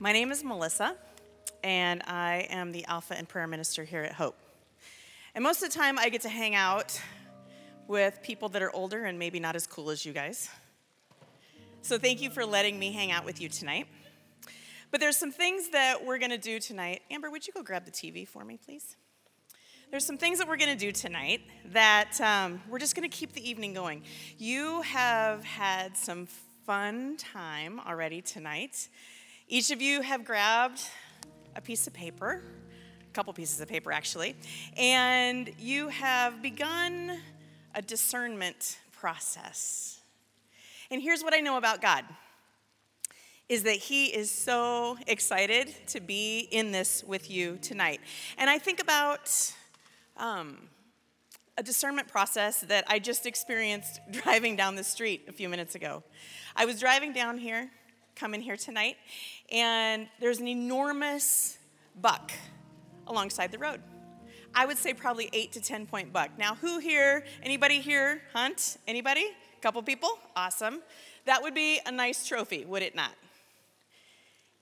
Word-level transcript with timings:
My 0.00 0.12
name 0.12 0.30
is 0.30 0.44
Melissa, 0.44 0.94
and 1.64 2.04
I 2.06 2.46
am 2.50 2.70
the 2.70 2.84
Alpha 2.84 3.18
and 3.18 3.28
Prayer 3.28 3.48
Minister 3.48 3.82
here 3.82 4.04
at 4.04 4.12
Hope. 4.12 4.36
And 5.34 5.42
most 5.42 5.60
of 5.60 5.72
the 5.72 5.76
time, 5.76 5.98
I 5.98 6.08
get 6.08 6.20
to 6.20 6.28
hang 6.28 6.54
out 6.54 7.00
with 7.88 8.22
people 8.22 8.48
that 8.50 8.62
are 8.62 8.70
older 8.70 9.06
and 9.06 9.18
maybe 9.18 9.40
not 9.40 9.56
as 9.56 9.66
cool 9.66 9.90
as 9.90 10.06
you 10.06 10.12
guys. 10.12 10.50
So 11.82 11.98
thank 11.98 12.22
you 12.22 12.30
for 12.30 12.46
letting 12.46 12.78
me 12.78 12.92
hang 12.92 13.10
out 13.10 13.24
with 13.24 13.40
you 13.40 13.48
tonight. 13.48 13.88
But 14.92 15.00
there's 15.00 15.16
some 15.16 15.32
things 15.32 15.70
that 15.70 16.06
we're 16.06 16.18
going 16.18 16.30
to 16.30 16.38
do 16.38 16.60
tonight. 16.60 17.02
Amber, 17.10 17.28
would 17.28 17.44
you 17.44 17.52
go 17.52 17.64
grab 17.64 17.84
the 17.84 17.90
TV 17.90 18.26
for 18.26 18.44
me, 18.44 18.56
please? 18.56 18.94
There's 19.90 20.04
some 20.04 20.16
things 20.16 20.38
that 20.38 20.46
we're 20.46 20.58
going 20.58 20.78
to 20.78 20.78
do 20.78 20.92
tonight 20.92 21.40
that 21.72 22.20
um, 22.20 22.62
we're 22.68 22.78
just 22.78 22.94
going 22.94 23.10
to 23.10 23.16
keep 23.16 23.32
the 23.32 23.50
evening 23.50 23.74
going. 23.74 24.04
You 24.38 24.82
have 24.82 25.42
had 25.42 25.96
some 25.96 26.28
fun 26.64 27.16
time 27.16 27.80
already 27.80 28.22
tonight. 28.22 28.88
Each 29.50 29.70
of 29.70 29.80
you 29.80 30.02
have 30.02 30.26
grabbed 30.26 30.82
a 31.56 31.62
piece 31.62 31.86
of 31.86 31.94
paper, 31.94 32.42
a 33.00 33.12
couple 33.14 33.32
pieces 33.32 33.62
of 33.62 33.68
paper 33.68 33.90
actually, 33.90 34.36
and 34.76 35.50
you 35.58 35.88
have 35.88 36.42
begun 36.42 37.18
a 37.74 37.80
discernment 37.80 38.78
process. 38.92 40.02
And 40.90 41.00
here's 41.00 41.22
what 41.22 41.32
I 41.32 41.40
know 41.40 41.56
about 41.56 41.80
God 41.80 42.04
is 43.48 43.62
that 43.62 43.76
he 43.76 44.08
is 44.08 44.30
so 44.30 44.98
excited 45.06 45.74
to 45.86 46.00
be 46.00 46.40
in 46.50 46.70
this 46.70 47.02
with 47.02 47.30
you 47.30 47.56
tonight. 47.62 48.02
And 48.36 48.50
I 48.50 48.58
think 48.58 48.82
about 48.82 49.32
um, 50.18 50.58
a 51.56 51.62
discernment 51.62 52.08
process 52.08 52.60
that 52.60 52.84
I 52.86 52.98
just 52.98 53.24
experienced 53.24 54.00
driving 54.10 54.56
down 54.56 54.74
the 54.74 54.84
street 54.84 55.24
a 55.26 55.32
few 55.32 55.48
minutes 55.48 55.74
ago. 55.74 56.02
I 56.54 56.66
was 56.66 56.78
driving 56.78 57.14
down 57.14 57.38
here, 57.38 57.70
coming 58.18 58.40
here 58.40 58.56
tonight, 58.56 58.96
and 59.52 60.08
there's 60.18 60.40
an 60.40 60.48
enormous 60.48 61.58
buck 62.00 62.32
alongside 63.06 63.52
the 63.52 63.58
road. 63.58 63.80
I 64.54 64.66
would 64.66 64.76
say 64.76 64.92
probably 64.92 65.30
eight 65.32 65.52
to 65.52 65.60
10 65.60 65.86
point 65.86 66.12
buck. 66.12 66.30
Now, 66.36 66.56
who 66.56 66.78
here, 66.78 67.24
anybody 67.42 67.80
here 67.80 68.22
hunt? 68.32 68.78
Anybody? 68.88 69.24
A 69.56 69.60
couple 69.60 69.80
people? 69.82 70.10
Awesome. 70.34 70.80
That 71.26 71.42
would 71.42 71.54
be 71.54 71.80
a 71.86 71.92
nice 71.92 72.26
trophy, 72.26 72.64
would 72.64 72.82
it 72.82 72.96
not? 72.96 73.12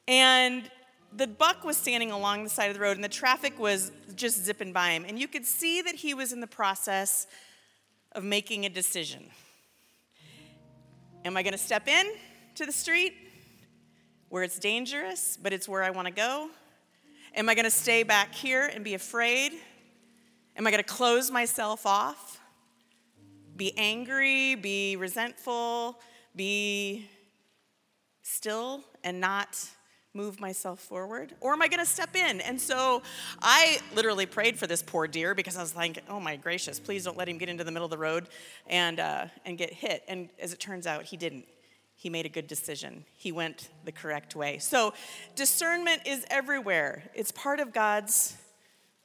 And 0.06 0.70
the 1.16 1.26
buck 1.26 1.64
was 1.64 1.78
standing 1.78 2.10
along 2.10 2.44
the 2.44 2.50
side 2.50 2.68
of 2.68 2.74
the 2.74 2.80
road, 2.80 2.96
and 2.96 3.04
the 3.04 3.08
traffic 3.08 3.58
was 3.58 3.90
just 4.14 4.44
zipping 4.44 4.72
by 4.72 4.90
him. 4.90 5.06
And 5.08 5.18
you 5.18 5.28
could 5.28 5.46
see 5.46 5.80
that 5.80 5.94
he 5.94 6.12
was 6.12 6.32
in 6.32 6.40
the 6.40 6.46
process 6.46 7.26
of 8.12 8.22
making 8.22 8.66
a 8.66 8.68
decision. 8.68 9.24
Am 11.24 11.36
I 11.36 11.42
going 11.42 11.52
to 11.52 11.58
step 11.58 11.88
in 11.88 12.06
to 12.56 12.66
the 12.66 12.72
street 12.72 13.14
where 14.28 14.42
it's 14.42 14.58
dangerous, 14.58 15.38
but 15.40 15.52
it's 15.52 15.68
where 15.68 15.82
I 15.82 15.90
want 15.90 16.06
to 16.08 16.12
go? 16.12 16.50
Am 17.34 17.48
I 17.48 17.54
going 17.54 17.64
to 17.64 17.70
stay 17.70 18.02
back 18.02 18.34
here 18.34 18.70
and 18.72 18.82
be 18.82 18.94
afraid? 18.94 19.52
Am 20.56 20.66
I 20.66 20.70
going 20.70 20.82
to 20.82 20.88
close 20.88 21.30
myself 21.30 21.84
off? 21.86 22.40
Be 23.56 23.76
angry, 23.76 24.54
be 24.54 24.96
resentful, 24.96 26.00
be 26.34 27.08
still 28.22 28.82
and 29.04 29.20
not 29.20 29.68
move 30.16 30.40
myself 30.40 30.80
forward? 30.80 31.34
Or 31.40 31.52
am 31.52 31.62
I 31.62 31.68
going 31.68 31.80
to 31.80 31.86
step 31.86 32.16
in? 32.16 32.40
And 32.40 32.60
so 32.60 33.02
I 33.40 33.78
literally 33.94 34.26
prayed 34.26 34.58
for 34.58 34.66
this 34.66 34.82
poor 34.82 35.06
deer 35.06 35.34
because 35.34 35.56
I 35.56 35.60
was 35.60 35.76
like, 35.76 36.02
oh 36.08 36.18
my 36.18 36.36
gracious, 36.36 36.80
please 36.80 37.04
don't 37.04 37.16
let 37.16 37.28
him 37.28 37.38
get 37.38 37.48
into 37.48 37.64
the 37.64 37.70
middle 37.70 37.84
of 37.84 37.90
the 37.90 37.98
road 37.98 38.28
and, 38.66 38.98
uh, 38.98 39.26
and 39.44 39.58
get 39.58 39.72
hit. 39.72 40.02
And 40.08 40.30
as 40.40 40.52
it 40.52 40.58
turns 40.58 40.86
out, 40.86 41.04
he 41.04 41.16
didn't. 41.16 41.46
He 41.96 42.10
made 42.10 42.26
a 42.26 42.28
good 42.28 42.46
decision. 42.46 43.04
He 43.14 43.32
went 43.32 43.70
the 43.84 43.90
correct 43.90 44.36
way. 44.36 44.58
So 44.58 44.94
discernment 45.34 46.02
is 46.06 46.24
everywhere, 46.30 47.02
it's 47.14 47.32
part 47.32 47.58
of 47.58 47.72
God's 47.72 48.36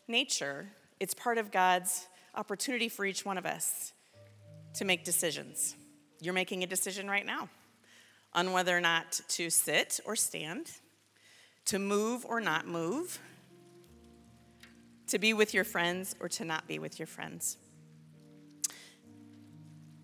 nature, 0.08 0.68
it's 1.00 1.14
part 1.14 1.38
of 1.38 1.52
God's 1.52 2.08
opportunity 2.36 2.90
for 2.90 3.06
each 3.06 3.26
one 3.26 3.38
of 3.38 3.46
us 3.46 3.94
to 4.76 4.86
make 4.86 5.04
decisions. 5.04 5.76
You're 6.20 6.34
making 6.34 6.64
a 6.64 6.68
decision 6.68 7.10
right 7.10 7.26
now 7.26 7.50
on 8.34 8.54
whether 8.54 8.78
or 8.78 8.82
not 8.82 9.20
to 9.30 9.50
sit 9.50 10.00
or 10.06 10.16
stand 10.16 10.72
to 11.66 11.80
move 11.80 12.26
or 12.26 12.42
not 12.42 12.68
move, 12.68 13.20
to 15.08 15.20
be 15.20 15.34
with 15.34 15.54
your 15.54 15.64
friends 15.64 16.16
or 16.20 16.30
to 16.30 16.46
not 16.46 16.68
be 16.68 16.80
with 16.80 17.00
your 17.00 17.08
friends. 17.08 17.58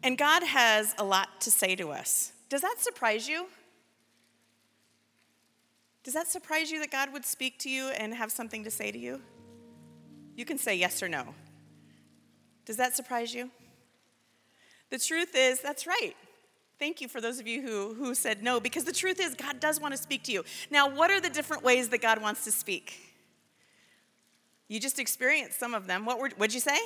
And 0.03 0.18
God 0.18 0.44
has 0.44 0.94
a 0.97 1.03
lot 1.03 1.42
to 1.42 1.52
say 1.52 1.76
to 1.76 1.92
us. 1.92 2.31
Does 2.50 2.62
that 2.62 2.75
surprise 2.80 3.28
you? 3.28 3.47
Does 6.03 6.13
that 6.13 6.28
surprise 6.28 6.72
you 6.72 6.80
that 6.80 6.91
God 6.91 7.12
would 7.12 7.25
speak 7.25 7.59
to 7.59 7.69
you 7.69 7.90
and 7.90 8.13
have 8.13 8.31
something 8.31 8.63
to 8.63 8.72
say 8.72 8.91
to 8.91 8.97
you? 8.97 9.22
You 10.35 10.46
can 10.46 10.58
say 10.58 10.75
yes 10.75 11.03
or 11.03 11.09
no. 11.09 11.35
Does 12.66 12.78
that 12.78 12.96
surprise 12.96 13.34
you? 13.34 13.50
The 14.90 15.00
truth 15.00 15.35
is, 15.35 15.59
that's 15.62 15.85
right. 15.85 16.13
Thank 16.80 17.02
you 17.02 17.08
for 17.08 17.19
those 17.19 17.40
of 17.40 17.47
you 17.47 17.62
who, 17.62 17.94
who 17.96 18.13
said 18.13 18.44
no, 18.44 18.59
because 18.59 18.84
the 18.84 18.94
truth 18.94 19.19
is, 19.19 19.34
God 19.34 19.59
does 19.59 19.81
want 19.81 19.96
to 19.96 19.97
speak 20.02 20.24
to 20.24 20.31
you. 20.31 20.46
Now, 20.69 20.88
what 20.88 21.09
are 21.09 21.19
the 21.19 21.29
different 21.29 21.64
ways 21.64 21.90
that 21.90 22.02
God 22.02 22.22
wants 22.22 22.44
to 22.44 22.52
speak? 22.52 23.00
You 24.68 24.79
just 24.79 25.00
experienced 25.00 25.59
some 25.59 25.74
of 25.74 25.88
them. 25.88 26.06
What 26.06 26.19
were, 26.19 26.29
what'd 26.38 26.53
you 26.53 26.59
say? 26.59 26.78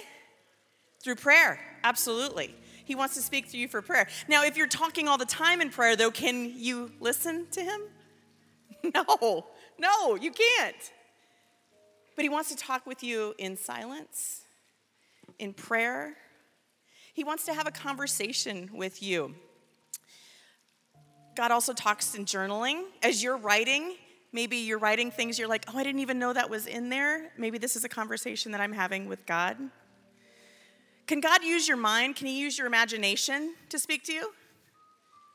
Through 1.03 1.15
prayer, 1.15 1.59
absolutely. 1.83 2.55
He 2.85 2.95
wants 2.95 3.15
to 3.15 3.21
speak 3.21 3.51
to 3.51 3.57
you 3.57 3.67
for 3.67 3.81
prayer. 3.81 4.07
Now, 4.27 4.43
if 4.43 4.57
you're 4.57 4.67
talking 4.67 5.07
all 5.07 5.17
the 5.17 5.25
time 5.25 5.61
in 5.61 5.69
prayer, 5.69 5.95
though, 5.95 6.11
can 6.11 6.53
you 6.55 6.91
listen 6.99 7.47
to 7.51 7.61
Him? 7.61 7.81
No, 8.95 9.45
no, 9.77 10.15
you 10.15 10.31
can't. 10.31 10.91
But 12.15 12.23
He 12.23 12.29
wants 12.29 12.49
to 12.49 12.55
talk 12.55 12.87
with 12.87 13.03
you 13.03 13.35
in 13.37 13.55
silence, 13.55 14.41
in 15.37 15.53
prayer. 15.53 16.15
He 17.13 17.23
wants 17.23 17.45
to 17.45 17.53
have 17.53 17.67
a 17.67 17.71
conversation 17.71 18.71
with 18.73 19.03
you. 19.03 19.35
God 21.35 21.51
also 21.51 21.73
talks 21.73 22.15
in 22.15 22.25
journaling. 22.25 22.83
As 23.03 23.23
you're 23.23 23.37
writing, 23.37 23.95
maybe 24.33 24.57
you're 24.57 24.79
writing 24.79 25.11
things 25.11 25.37
you're 25.37 25.47
like, 25.47 25.65
oh, 25.73 25.77
I 25.77 25.83
didn't 25.83 26.01
even 26.01 26.19
know 26.19 26.33
that 26.33 26.49
was 26.49 26.67
in 26.67 26.89
there. 26.89 27.31
Maybe 27.37 27.57
this 27.57 27.75
is 27.75 27.83
a 27.83 27.89
conversation 27.89 28.51
that 28.51 28.61
I'm 28.61 28.73
having 28.73 29.07
with 29.07 29.25
God. 29.25 29.57
Can 31.11 31.19
God 31.19 31.43
use 31.43 31.67
your 31.67 31.75
mind? 31.75 32.15
Can 32.15 32.27
He 32.27 32.39
use 32.39 32.57
your 32.57 32.67
imagination 32.67 33.55
to 33.67 33.77
speak 33.77 34.05
to 34.05 34.13
you? 34.13 34.31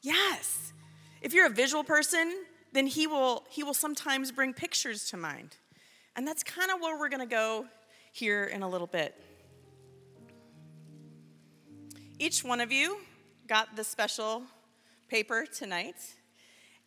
Yes. 0.02 0.72
If 1.20 1.34
you're 1.34 1.44
a 1.44 1.50
visual 1.50 1.84
person, 1.84 2.46
then 2.72 2.86
He 2.86 3.06
will, 3.06 3.44
he 3.50 3.62
will 3.62 3.74
sometimes 3.74 4.32
bring 4.32 4.54
pictures 4.54 5.10
to 5.10 5.18
mind. 5.18 5.54
And 6.16 6.26
that's 6.26 6.42
kind 6.42 6.70
of 6.70 6.80
where 6.80 6.98
we're 6.98 7.10
going 7.10 7.20
to 7.20 7.26
go 7.26 7.66
here 8.10 8.44
in 8.44 8.62
a 8.62 8.68
little 8.70 8.86
bit. 8.86 9.22
Each 12.18 12.42
one 12.42 12.62
of 12.62 12.72
you 12.72 12.96
got 13.46 13.76
the 13.76 13.84
special 13.84 14.44
paper 15.10 15.44
tonight. 15.44 15.96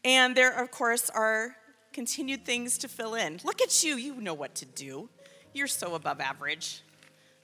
And 0.04 0.36
there, 0.36 0.60
of 0.60 0.72
course, 0.72 1.12
are 1.12 1.56
continued 1.94 2.44
things 2.44 2.80
to 2.80 2.88
fill 2.88 3.14
in. 3.14 3.40
Look 3.44 3.62
at 3.62 3.84
you, 3.84 3.98
you 3.98 4.20
know 4.20 4.34
what 4.34 4.56
to 4.56 4.66
do. 4.66 5.10
You're 5.54 5.68
so 5.68 5.94
above 5.94 6.20
average. 6.20 6.82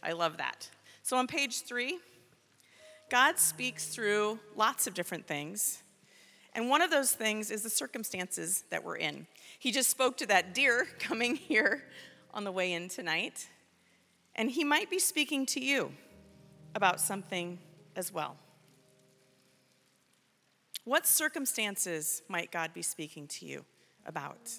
I 0.01 0.13
love 0.13 0.37
that. 0.37 0.69
So 1.05 1.17
on 1.17 1.27
page 1.27 1.61
three, 1.61 1.99
God 3.11 3.37
speaks 3.37 3.89
through 3.89 4.39
lots 4.55 4.87
of 4.87 4.95
different 4.95 5.27
things. 5.27 5.83
And 6.55 6.67
one 6.67 6.81
of 6.81 6.89
those 6.89 7.11
things 7.11 7.51
is 7.51 7.61
the 7.61 7.69
circumstances 7.69 8.63
that 8.71 8.83
we're 8.83 8.95
in. 8.95 9.27
He 9.59 9.71
just 9.71 9.91
spoke 9.91 10.17
to 10.17 10.25
that 10.25 10.55
deer 10.55 10.87
coming 10.99 11.35
here 11.35 11.83
on 12.33 12.43
the 12.43 12.51
way 12.51 12.73
in 12.73 12.89
tonight. 12.89 13.47
And 14.33 14.49
he 14.49 14.63
might 14.63 14.89
be 14.89 14.97
speaking 14.97 15.45
to 15.45 15.59
you 15.59 15.91
about 16.73 16.99
something 16.99 17.59
as 17.95 18.11
well. 18.11 18.35
What 20.85 21.05
circumstances 21.05 22.23
might 22.27 22.51
God 22.51 22.73
be 22.73 22.81
speaking 22.81 23.27
to 23.27 23.45
you 23.45 23.63
about? 24.07 24.49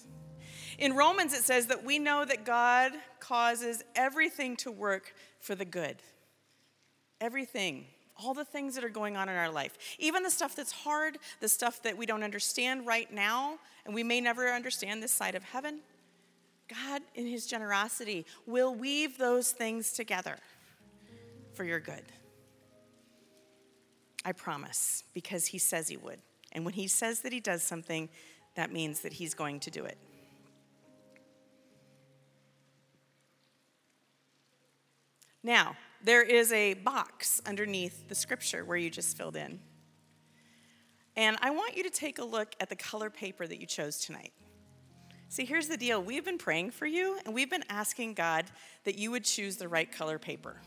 In 0.79 0.95
Romans, 0.95 1.33
it 1.33 1.43
says 1.43 1.67
that 1.67 1.83
we 1.83 1.99
know 1.99 2.23
that 2.23 2.45
God 2.45 2.93
causes 3.19 3.83
everything 3.97 4.55
to 4.57 4.71
work 4.71 5.13
for 5.41 5.53
the 5.53 5.65
good. 5.65 5.97
Everything. 7.21 7.85
All 8.17 8.33
the 8.33 8.45
things 8.45 8.75
that 8.75 8.83
are 8.83 8.89
going 8.89 9.15
on 9.15 9.29
in 9.29 9.35
our 9.35 9.49
life. 9.49 9.77
Even 9.99 10.23
the 10.23 10.31
stuff 10.31 10.55
that's 10.55 10.71
hard, 10.71 11.17
the 11.39 11.49
stuff 11.49 11.83
that 11.83 11.97
we 11.97 12.05
don't 12.05 12.23
understand 12.23 12.87
right 12.87 13.11
now, 13.13 13.59
and 13.85 13.93
we 13.93 14.03
may 14.03 14.19
never 14.19 14.47
understand 14.47 15.03
this 15.03 15.11
side 15.11 15.35
of 15.35 15.43
heaven. 15.43 15.79
God, 16.67 17.01
in 17.15 17.27
His 17.27 17.45
generosity, 17.45 18.25
will 18.45 18.73
weave 18.73 19.17
those 19.17 19.51
things 19.51 19.91
together 19.91 20.37
for 21.53 21.63
your 21.63 21.79
good. 21.79 22.03
I 24.25 24.33
promise, 24.33 25.05
because 25.13 25.45
he 25.45 25.57
says 25.57 25.87
he 25.87 25.95
would. 25.95 26.19
And 26.51 26.65
when 26.65 26.73
he 26.73 26.87
says 26.87 27.21
that 27.21 27.31
he 27.31 27.39
does 27.39 27.63
something, 27.63 28.09
that 28.55 28.73
means 28.73 28.99
that 29.01 29.13
he's 29.13 29.33
going 29.33 29.61
to 29.61 29.71
do 29.71 29.85
it. 29.85 29.97
Now, 35.43 35.77
there 36.03 36.23
is 36.23 36.51
a 36.51 36.75
box 36.75 37.41
underneath 37.45 38.07
the 38.07 38.15
scripture 38.15 38.63
where 38.63 38.77
you 38.77 38.89
just 38.89 39.17
filled 39.17 39.35
in. 39.35 39.59
And 41.15 41.37
I 41.41 41.49
want 41.49 41.75
you 41.75 41.83
to 41.83 41.89
take 41.89 42.19
a 42.19 42.23
look 42.23 42.53
at 42.59 42.69
the 42.69 42.75
color 42.75 43.09
paper 43.09 43.47
that 43.47 43.59
you 43.59 43.65
chose 43.65 43.97
tonight. 43.99 44.31
See, 45.29 45.43
here's 45.43 45.67
the 45.67 45.75
deal 45.75 46.01
we've 46.01 46.23
been 46.23 46.37
praying 46.37 46.71
for 46.71 46.85
you, 46.85 47.19
and 47.25 47.33
we've 47.33 47.49
been 47.49 47.65
asking 47.69 48.13
God 48.13 48.45
that 48.85 48.97
you 48.97 49.11
would 49.11 49.25
choose 49.25 49.57
the 49.57 49.67
right 49.67 49.91
color 49.91 50.19
paper. 50.19 50.57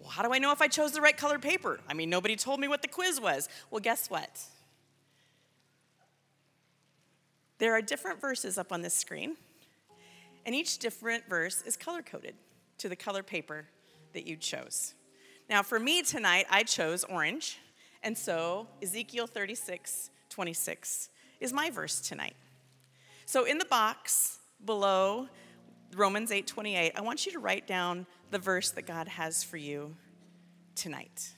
Well, 0.00 0.10
how 0.10 0.22
do 0.22 0.32
I 0.32 0.38
know 0.38 0.50
if 0.50 0.60
I 0.60 0.66
chose 0.66 0.92
the 0.92 1.00
right 1.00 1.16
color 1.16 1.38
paper? 1.38 1.78
I 1.88 1.94
mean, 1.94 2.10
nobody 2.10 2.34
told 2.34 2.58
me 2.58 2.66
what 2.66 2.82
the 2.82 2.88
quiz 2.88 3.20
was. 3.20 3.48
Well, 3.70 3.80
guess 3.80 4.10
what? 4.10 4.40
There 7.58 7.72
are 7.74 7.82
different 7.82 8.20
verses 8.20 8.58
up 8.58 8.72
on 8.72 8.82
this 8.82 8.94
screen, 8.94 9.36
and 10.44 10.54
each 10.54 10.78
different 10.78 11.28
verse 11.28 11.62
is 11.62 11.76
color 11.76 12.02
coded 12.02 12.34
to 12.78 12.88
the 12.88 12.96
color 12.96 13.22
paper 13.22 13.66
that 14.12 14.26
you 14.26 14.36
chose. 14.36 14.94
Now, 15.48 15.62
for 15.62 15.78
me 15.78 16.02
tonight, 16.02 16.46
I 16.50 16.62
chose 16.62 17.04
orange, 17.04 17.58
and 18.02 18.16
so 18.16 18.66
Ezekiel 18.82 19.26
36 19.26 20.10
26 20.28 21.10
is 21.40 21.52
my 21.52 21.68
verse 21.68 22.00
tonight. 22.00 22.36
So 23.26 23.44
in 23.44 23.58
the 23.58 23.66
box 23.66 24.38
below 24.64 25.28
Romans 25.94 26.30
8:28, 26.30 26.92
I 26.96 27.00
want 27.02 27.26
you 27.26 27.32
to 27.32 27.38
write 27.38 27.66
down 27.66 28.06
the 28.30 28.38
verse 28.38 28.70
that 28.70 28.82
God 28.82 29.08
has 29.08 29.44
for 29.44 29.58
you 29.58 29.94
tonight. 30.74 31.34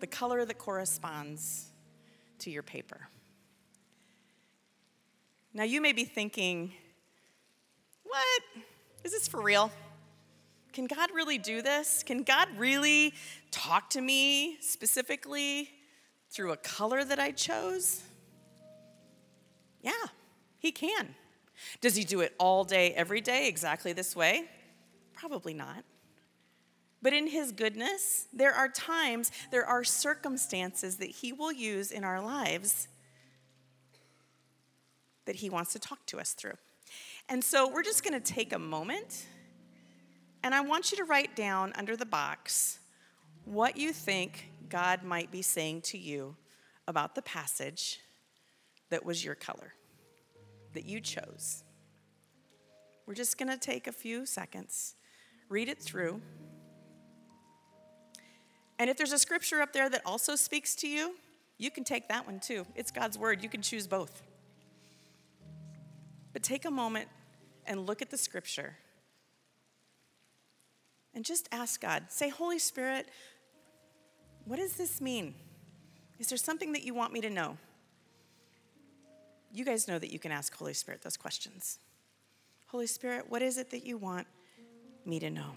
The 0.00 0.06
color 0.06 0.44
that 0.44 0.56
corresponds 0.56 1.72
to 2.38 2.50
your 2.50 2.62
paper. 2.62 3.08
Now 5.52 5.64
you 5.64 5.80
may 5.80 5.92
be 5.92 6.04
thinking, 6.04 6.72
"What? 8.04 8.42
Is 9.04 9.12
this 9.12 9.28
for 9.28 9.42
real? 9.42 9.70
Can 10.78 10.86
God 10.86 11.10
really 11.12 11.38
do 11.38 11.60
this? 11.60 12.04
Can 12.04 12.22
God 12.22 12.46
really 12.56 13.12
talk 13.50 13.90
to 13.90 14.00
me 14.00 14.58
specifically 14.60 15.70
through 16.30 16.52
a 16.52 16.56
color 16.56 17.02
that 17.04 17.18
I 17.18 17.32
chose?" 17.32 18.04
Yeah, 19.82 20.06
he 20.60 20.70
can. 20.70 21.16
Does 21.80 21.96
he 21.96 22.04
do 22.04 22.20
it 22.20 22.32
all 22.38 22.62
day, 22.62 22.92
every 22.92 23.20
day, 23.20 23.48
exactly 23.48 23.92
this 23.92 24.14
way? 24.14 24.48
Probably 25.14 25.52
not. 25.52 25.84
But 27.02 27.12
in 27.12 27.26
his 27.26 27.50
goodness, 27.50 28.28
there 28.32 28.54
are 28.54 28.68
times, 28.68 29.32
there 29.50 29.66
are 29.66 29.82
circumstances 29.82 30.98
that 30.98 31.10
he 31.10 31.32
will 31.32 31.50
use 31.50 31.90
in 31.90 32.04
our 32.04 32.20
lives 32.20 32.86
that 35.24 35.34
he 35.34 35.50
wants 35.50 35.72
to 35.72 35.80
talk 35.80 36.06
to 36.06 36.20
us 36.20 36.34
through. 36.34 36.56
And 37.28 37.42
so 37.42 37.66
we're 37.66 37.82
just 37.82 38.04
going 38.04 38.14
to 38.14 38.32
take 38.32 38.52
a 38.52 38.60
moment, 38.60 39.26
and 40.42 40.54
I 40.54 40.60
want 40.60 40.90
you 40.90 40.98
to 40.98 41.04
write 41.04 41.34
down 41.34 41.72
under 41.76 41.96
the 41.96 42.06
box 42.06 42.78
what 43.44 43.76
you 43.76 43.92
think 43.92 44.50
God 44.68 45.02
might 45.02 45.30
be 45.30 45.42
saying 45.42 45.82
to 45.82 45.98
you 45.98 46.36
about 46.86 47.14
the 47.14 47.22
passage 47.22 48.00
that 48.90 49.04
was 49.04 49.24
your 49.24 49.34
color 49.34 49.74
that 50.74 50.84
you 50.84 51.00
chose. 51.00 51.64
We're 53.06 53.14
just 53.14 53.38
going 53.38 53.48
to 53.48 53.56
take 53.56 53.86
a 53.86 53.92
few 53.92 54.26
seconds, 54.26 54.94
read 55.48 55.68
it 55.68 55.80
through. 55.80 56.20
And 58.78 58.90
if 58.90 58.96
there's 58.96 59.12
a 59.12 59.18
scripture 59.18 59.60
up 59.60 59.72
there 59.72 59.88
that 59.88 60.02
also 60.04 60.36
speaks 60.36 60.74
to 60.76 60.88
you, 60.88 61.14
you 61.56 61.70
can 61.70 61.84
take 61.84 62.08
that 62.08 62.26
one 62.26 62.38
too. 62.38 62.66
It's 62.76 62.90
God's 62.90 63.18
word. 63.18 63.42
You 63.42 63.48
can 63.48 63.62
choose 63.62 63.86
both. 63.86 64.22
But 66.32 66.42
take 66.42 66.64
a 66.64 66.70
moment 66.70 67.08
and 67.66 67.86
look 67.86 68.02
at 68.02 68.10
the 68.10 68.18
scripture 68.18 68.76
and 71.14 71.24
just 71.24 71.48
ask 71.52 71.80
God. 71.80 72.04
Say, 72.08 72.28
Holy 72.28 72.58
Spirit, 72.58 73.08
what 74.44 74.56
does 74.58 74.74
this 74.74 75.00
mean? 75.00 75.34
Is 76.18 76.28
there 76.28 76.38
something 76.38 76.72
that 76.72 76.82
you 76.82 76.94
want 76.94 77.12
me 77.12 77.20
to 77.20 77.30
know? 77.30 77.58
you 79.52 79.64
guys 79.64 79.88
know 79.88 79.98
that 79.98 80.12
you 80.12 80.18
can 80.18 80.32
ask 80.32 80.54
Holy 80.54 80.74
Spirit 80.74 81.02
those 81.02 81.16
questions. 81.16 81.78
Holy 82.68 82.86
Spirit, 82.86 83.26
what 83.28 83.42
is 83.42 83.56
it 83.56 83.70
that 83.70 83.84
you 83.84 83.96
want 83.96 84.26
me 85.04 85.18
to 85.20 85.30
know? 85.30 85.52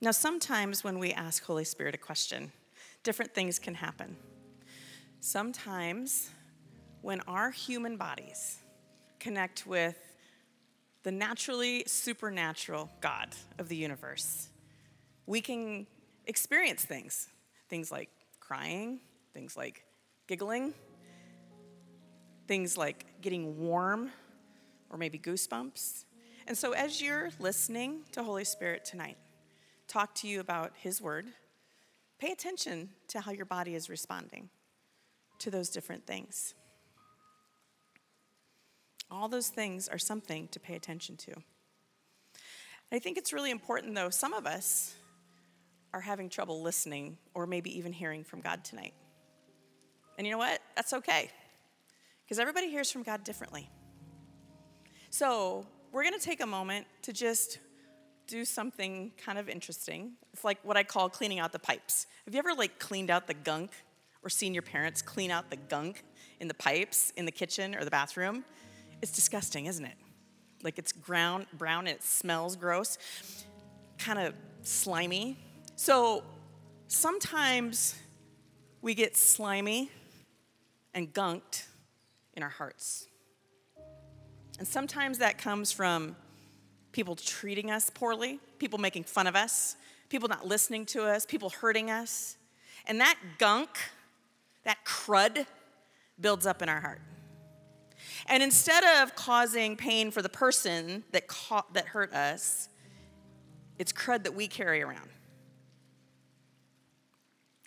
Now, 0.00 0.12
sometimes 0.12 0.84
when 0.84 1.00
we 1.00 1.12
ask 1.12 1.44
Holy 1.44 1.64
Spirit 1.64 1.94
a 1.94 1.98
question, 1.98 2.52
different 3.02 3.34
things 3.34 3.58
can 3.58 3.74
happen. 3.74 4.16
Sometimes 5.20 6.30
when 7.02 7.20
our 7.22 7.50
human 7.50 7.96
bodies 7.96 8.58
connect 9.18 9.66
with 9.66 9.98
the 11.02 11.10
naturally 11.10 11.82
supernatural 11.86 12.88
God 13.00 13.34
of 13.58 13.68
the 13.68 13.74
universe, 13.74 14.50
we 15.26 15.40
can 15.40 15.86
experience 16.26 16.84
things. 16.84 17.28
Things 17.68 17.90
like 17.90 18.08
crying, 18.38 19.00
things 19.34 19.56
like 19.56 19.84
giggling, 20.28 20.74
things 22.46 22.76
like 22.76 23.04
getting 23.20 23.58
warm 23.58 24.10
or 24.90 24.96
maybe 24.96 25.18
goosebumps. 25.18 26.04
And 26.46 26.56
so, 26.56 26.72
as 26.72 27.02
you're 27.02 27.30
listening 27.40 28.04
to 28.12 28.22
Holy 28.22 28.44
Spirit 28.44 28.84
tonight, 28.84 29.18
talk 29.88 30.14
to 30.16 30.28
you 30.28 30.38
about 30.38 30.72
His 30.76 31.00
Word, 31.00 31.26
pay 32.18 32.30
attention 32.30 32.90
to 33.08 33.20
how 33.20 33.32
your 33.32 33.46
body 33.46 33.74
is 33.74 33.88
responding 33.88 34.50
to 35.38 35.50
those 35.50 35.70
different 35.70 36.06
things. 36.06 36.54
All 39.10 39.28
those 39.28 39.48
things 39.48 39.88
are 39.88 39.98
something 39.98 40.48
to 40.48 40.60
pay 40.60 40.74
attention 40.74 41.16
to. 41.16 41.32
I 42.92 42.98
think 42.98 43.16
it's 43.16 43.32
really 43.32 43.50
important, 43.50 43.94
though, 43.94 44.10
some 44.10 44.34
of 44.34 44.46
us 44.46 44.94
are 45.94 46.00
having 46.00 46.28
trouble 46.28 46.62
listening 46.62 47.16
or 47.32 47.46
maybe 47.46 47.76
even 47.78 47.92
hearing 47.92 48.24
from 48.24 48.40
God 48.40 48.64
tonight. 48.64 48.94
And 50.18 50.26
you 50.26 50.32
know 50.32 50.38
what? 50.38 50.60
That's 50.76 50.92
okay, 50.92 51.30
because 52.24 52.38
everybody 52.38 52.68
hears 52.68 52.90
from 52.90 53.02
God 53.02 53.24
differently. 53.24 53.70
So, 55.10 55.66
we're 55.90 56.02
going 56.02 56.18
to 56.18 56.24
take 56.24 56.42
a 56.42 56.46
moment 56.46 56.86
to 57.02 57.14
just 57.14 57.58
do 58.28 58.44
something 58.44 59.10
kind 59.16 59.38
of 59.38 59.48
interesting. 59.48 60.12
It's 60.32 60.44
like 60.44 60.58
what 60.62 60.76
I 60.76 60.84
call 60.84 61.08
cleaning 61.08 61.40
out 61.40 61.50
the 61.50 61.58
pipes. 61.58 62.06
Have 62.26 62.34
you 62.34 62.38
ever 62.38 62.54
like 62.54 62.78
cleaned 62.78 63.10
out 63.10 63.26
the 63.26 63.34
gunk 63.34 63.72
or 64.22 64.28
seen 64.28 64.52
your 64.54 64.62
parents 64.62 65.02
clean 65.02 65.30
out 65.30 65.50
the 65.50 65.56
gunk 65.56 66.04
in 66.38 66.46
the 66.46 66.54
pipes 66.54 67.12
in 67.16 67.24
the 67.24 67.32
kitchen 67.32 67.74
or 67.74 67.84
the 67.84 67.90
bathroom? 67.90 68.44
It's 69.02 69.12
disgusting, 69.12 69.66
isn't 69.66 69.84
it? 69.84 69.96
Like 70.62 70.78
it's 70.78 70.92
ground, 70.92 71.46
brown 71.54 71.86
and 71.86 71.96
it 71.96 72.02
smells 72.02 72.54
gross, 72.54 72.98
kind 73.96 74.18
of 74.18 74.34
slimy. 74.62 75.38
So 75.76 76.22
sometimes 76.86 77.94
we 78.82 78.94
get 78.94 79.16
slimy 79.16 79.90
and 80.92 81.12
gunked 81.12 81.64
in 82.34 82.42
our 82.42 82.48
hearts. 82.50 83.06
And 84.58 84.68
sometimes 84.68 85.18
that 85.18 85.38
comes 85.38 85.72
from 85.72 86.16
people 86.98 87.14
treating 87.14 87.70
us 87.70 87.90
poorly, 87.90 88.40
people 88.58 88.76
making 88.76 89.04
fun 89.04 89.28
of 89.28 89.36
us, 89.36 89.76
people 90.08 90.28
not 90.28 90.44
listening 90.44 90.84
to 90.84 91.04
us, 91.04 91.24
people 91.24 91.48
hurting 91.48 91.92
us. 91.92 92.36
And 92.88 93.00
that 93.00 93.16
gunk, 93.38 93.68
that 94.64 94.78
crud, 94.84 95.46
builds 96.20 96.44
up 96.44 96.60
in 96.60 96.68
our 96.68 96.80
heart. 96.80 97.00
And 98.26 98.42
instead 98.42 98.82
of 99.00 99.14
causing 99.14 99.76
pain 99.76 100.10
for 100.10 100.22
the 100.22 100.28
person 100.28 101.04
that, 101.12 101.28
ca- 101.28 101.66
that 101.72 101.84
hurt 101.86 102.12
us, 102.12 102.68
it's 103.78 103.92
crud 103.92 104.24
that 104.24 104.34
we 104.34 104.48
carry 104.48 104.82
around. 104.82 105.08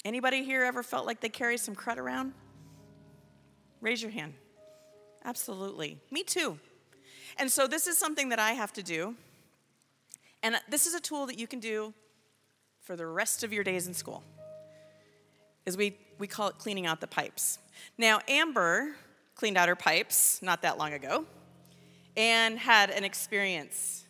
Anybody 0.03 0.43
here 0.43 0.65
ever 0.65 0.83
felt 0.83 1.05
like 1.05 1.21
they 1.21 1.29
carry 1.29 1.57
some 1.57 1.73
crud 1.73 1.95
around? 1.95 2.33
Raise 3.79 4.01
your 4.01 4.11
hand. 4.11 4.33
Absolutely. 5.23 6.01
Me 6.11 6.21
too. 6.21 6.59
And 7.37 7.51
so 7.51 7.67
this 7.67 7.87
is 7.87 7.97
something 7.97 8.29
that 8.29 8.39
I 8.39 8.51
have 8.51 8.73
to 8.73 8.83
do. 8.83 9.15
And 10.43 10.55
this 10.69 10.87
is 10.87 10.93
a 10.93 10.99
tool 10.99 11.25
that 11.27 11.37
you 11.37 11.47
can 11.47 11.59
do 11.59 11.93
for 12.81 12.95
the 12.95 13.05
rest 13.05 13.43
of 13.43 13.53
your 13.53 13.63
days 13.63 13.87
in 13.87 13.93
school. 13.93 14.23
Is 15.65 15.77
we, 15.77 15.97
we 16.17 16.27
call 16.27 16.47
it 16.47 16.57
cleaning 16.57 16.85
out 16.85 16.99
the 16.99 17.07
pipes. 17.07 17.59
Now, 17.97 18.19
Amber 18.27 18.95
cleaned 19.35 19.57
out 19.57 19.69
her 19.69 19.75
pipes 19.75 20.41
not 20.41 20.63
that 20.63 20.77
long 20.77 20.93
ago 20.93 21.25
and 22.17 22.57
had 22.57 22.89
an 22.89 23.03
experience 23.03 24.05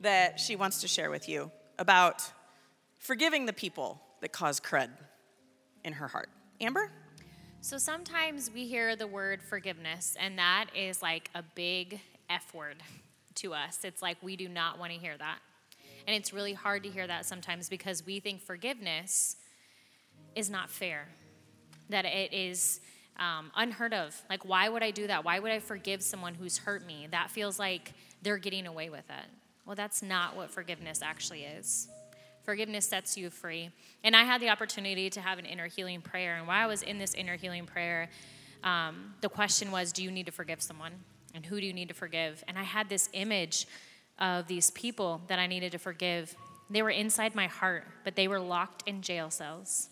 that 0.00 0.38
she 0.38 0.56
wants 0.56 0.80
to 0.80 0.88
share 0.88 1.10
with 1.10 1.28
you 1.28 1.50
about 1.78 2.22
forgiving 2.98 3.46
the 3.46 3.52
people 3.52 4.00
that 4.20 4.32
cause 4.32 4.60
crud 4.60 4.88
in 5.84 5.92
her 5.94 6.08
heart. 6.08 6.28
Amber? 6.60 6.90
So 7.60 7.78
sometimes 7.78 8.50
we 8.52 8.66
hear 8.66 8.96
the 8.96 9.06
word 9.06 9.42
forgiveness, 9.42 10.16
and 10.20 10.38
that 10.38 10.66
is 10.76 11.02
like 11.02 11.30
a 11.34 11.42
big 11.42 12.00
F 12.28 12.54
word 12.54 12.76
to 13.36 13.54
us. 13.54 13.80
It's 13.84 14.02
like 14.02 14.16
we 14.22 14.36
do 14.36 14.48
not 14.48 14.78
want 14.78 14.92
to 14.92 14.98
hear 14.98 15.16
that. 15.16 15.38
And 16.06 16.14
it's 16.14 16.32
really 16.32 16.52
hard 16.52 16.82
to 16.84 16.90
hear 16.90 17.06
that 17.06 17.24
sometimes 17.24 17.68
because 17.68 18.04
we 18.04 18.20
think 18.20 18.42
forgiveness 18.42 19.36
is 20.34 20.50
not 20.50 20.70
fair, 20.70 21.08
that 21.88 22.04
it 22.04 22.32
is 22.32 22.80
um, 23.18 23.50
unheard 23.56 23.94
of. 23.94 24.20
Like, 24.28 24.44
why 24.44 24.68
would 24.68 24.82
I 24.82 24.90
do 24.90 25.06
that? 25.06 25.24
Why 25.24 25.38
would 25.38 25.50
I 25.50 25.60
forgive 25.60 26.02
someone 26.02 26.34
who's 26.34 26.58
hurt 26.58 26.84
me? 26.86 27.08
That 27.10 27.30
feels 27.30 27.58
like 27.58 27.92
they're 28.22 28.38
getting 28.38 28.66
away 28.66 28.90
with 28.90 29.08
it. 29.08 29.26
Well, 29.66 29.76
that's 29.76 30.02
not 30.02 30.36
what 30.36 30.50
forgiveness 30.50 31.00
actually 31.02 31.44
is. 31.44 31.88
Forgiveness 32.42 32.86
sets 32.86 33.16
you 33.16 33.30
free. 33.30 33.70
And 34.02 34.14
I 34.14 34.24
had 34.24 34.42
the 34.42 34.50
opportunity 34.50 35.08
to 35.10 35.20
have 35.20 35.38
an 35.38 35.46
inner 35.46 35.66
healing 35.66 36.02
prayer. 36.02 36.36
And 36.36 36.46
while 36.46 36.62
I 36.62 36.66
was 36.66 36.82
in 36.82 36.98
this 36.98 37.14
inner 37.14 37.36
healing 37.36 37.64
prayer, 37.64 38.10
um, 38.62 39.14
the 39.22 39.30
question 39.30 39.70
was 39.70 39.92
Do 39.92 40.02
you 40.02 40.10
need 40.10 40.26
to 40.26 40.32
forgive 40.32 40.60
someone? 40.60 40.92
And 41.34 41.44
who 41.44 41.60
do 41.60 41.66
you 41.66 41.72
need 41.72 41.88
to 41.88 41.94
forgive? 41.94 42.42
And 42.46 42.58
I 42.58 42.62
had 42.62 42.88
this 42.88 43.08
image 43.12 43.66
of 44.18 44.46
these 44.46 44.70
people 44.70 45.20
that 45.26 45.38
I 45.38 45.46
needed 45.46 45.72
to 45.72 45.78
forgive. 45.78 46.34
They 46.70 46.82
were 46.82 46.90
inside 46.90 47.34
my 47.34 47.48
heart, 47.48 47.86
but 48.04 48.14
they 48.14 48.28
were 48.28 48.40
locked 48.40 48.84
in 48.86 49.02
jail 49.02 49.30
cells. 49.30 49.88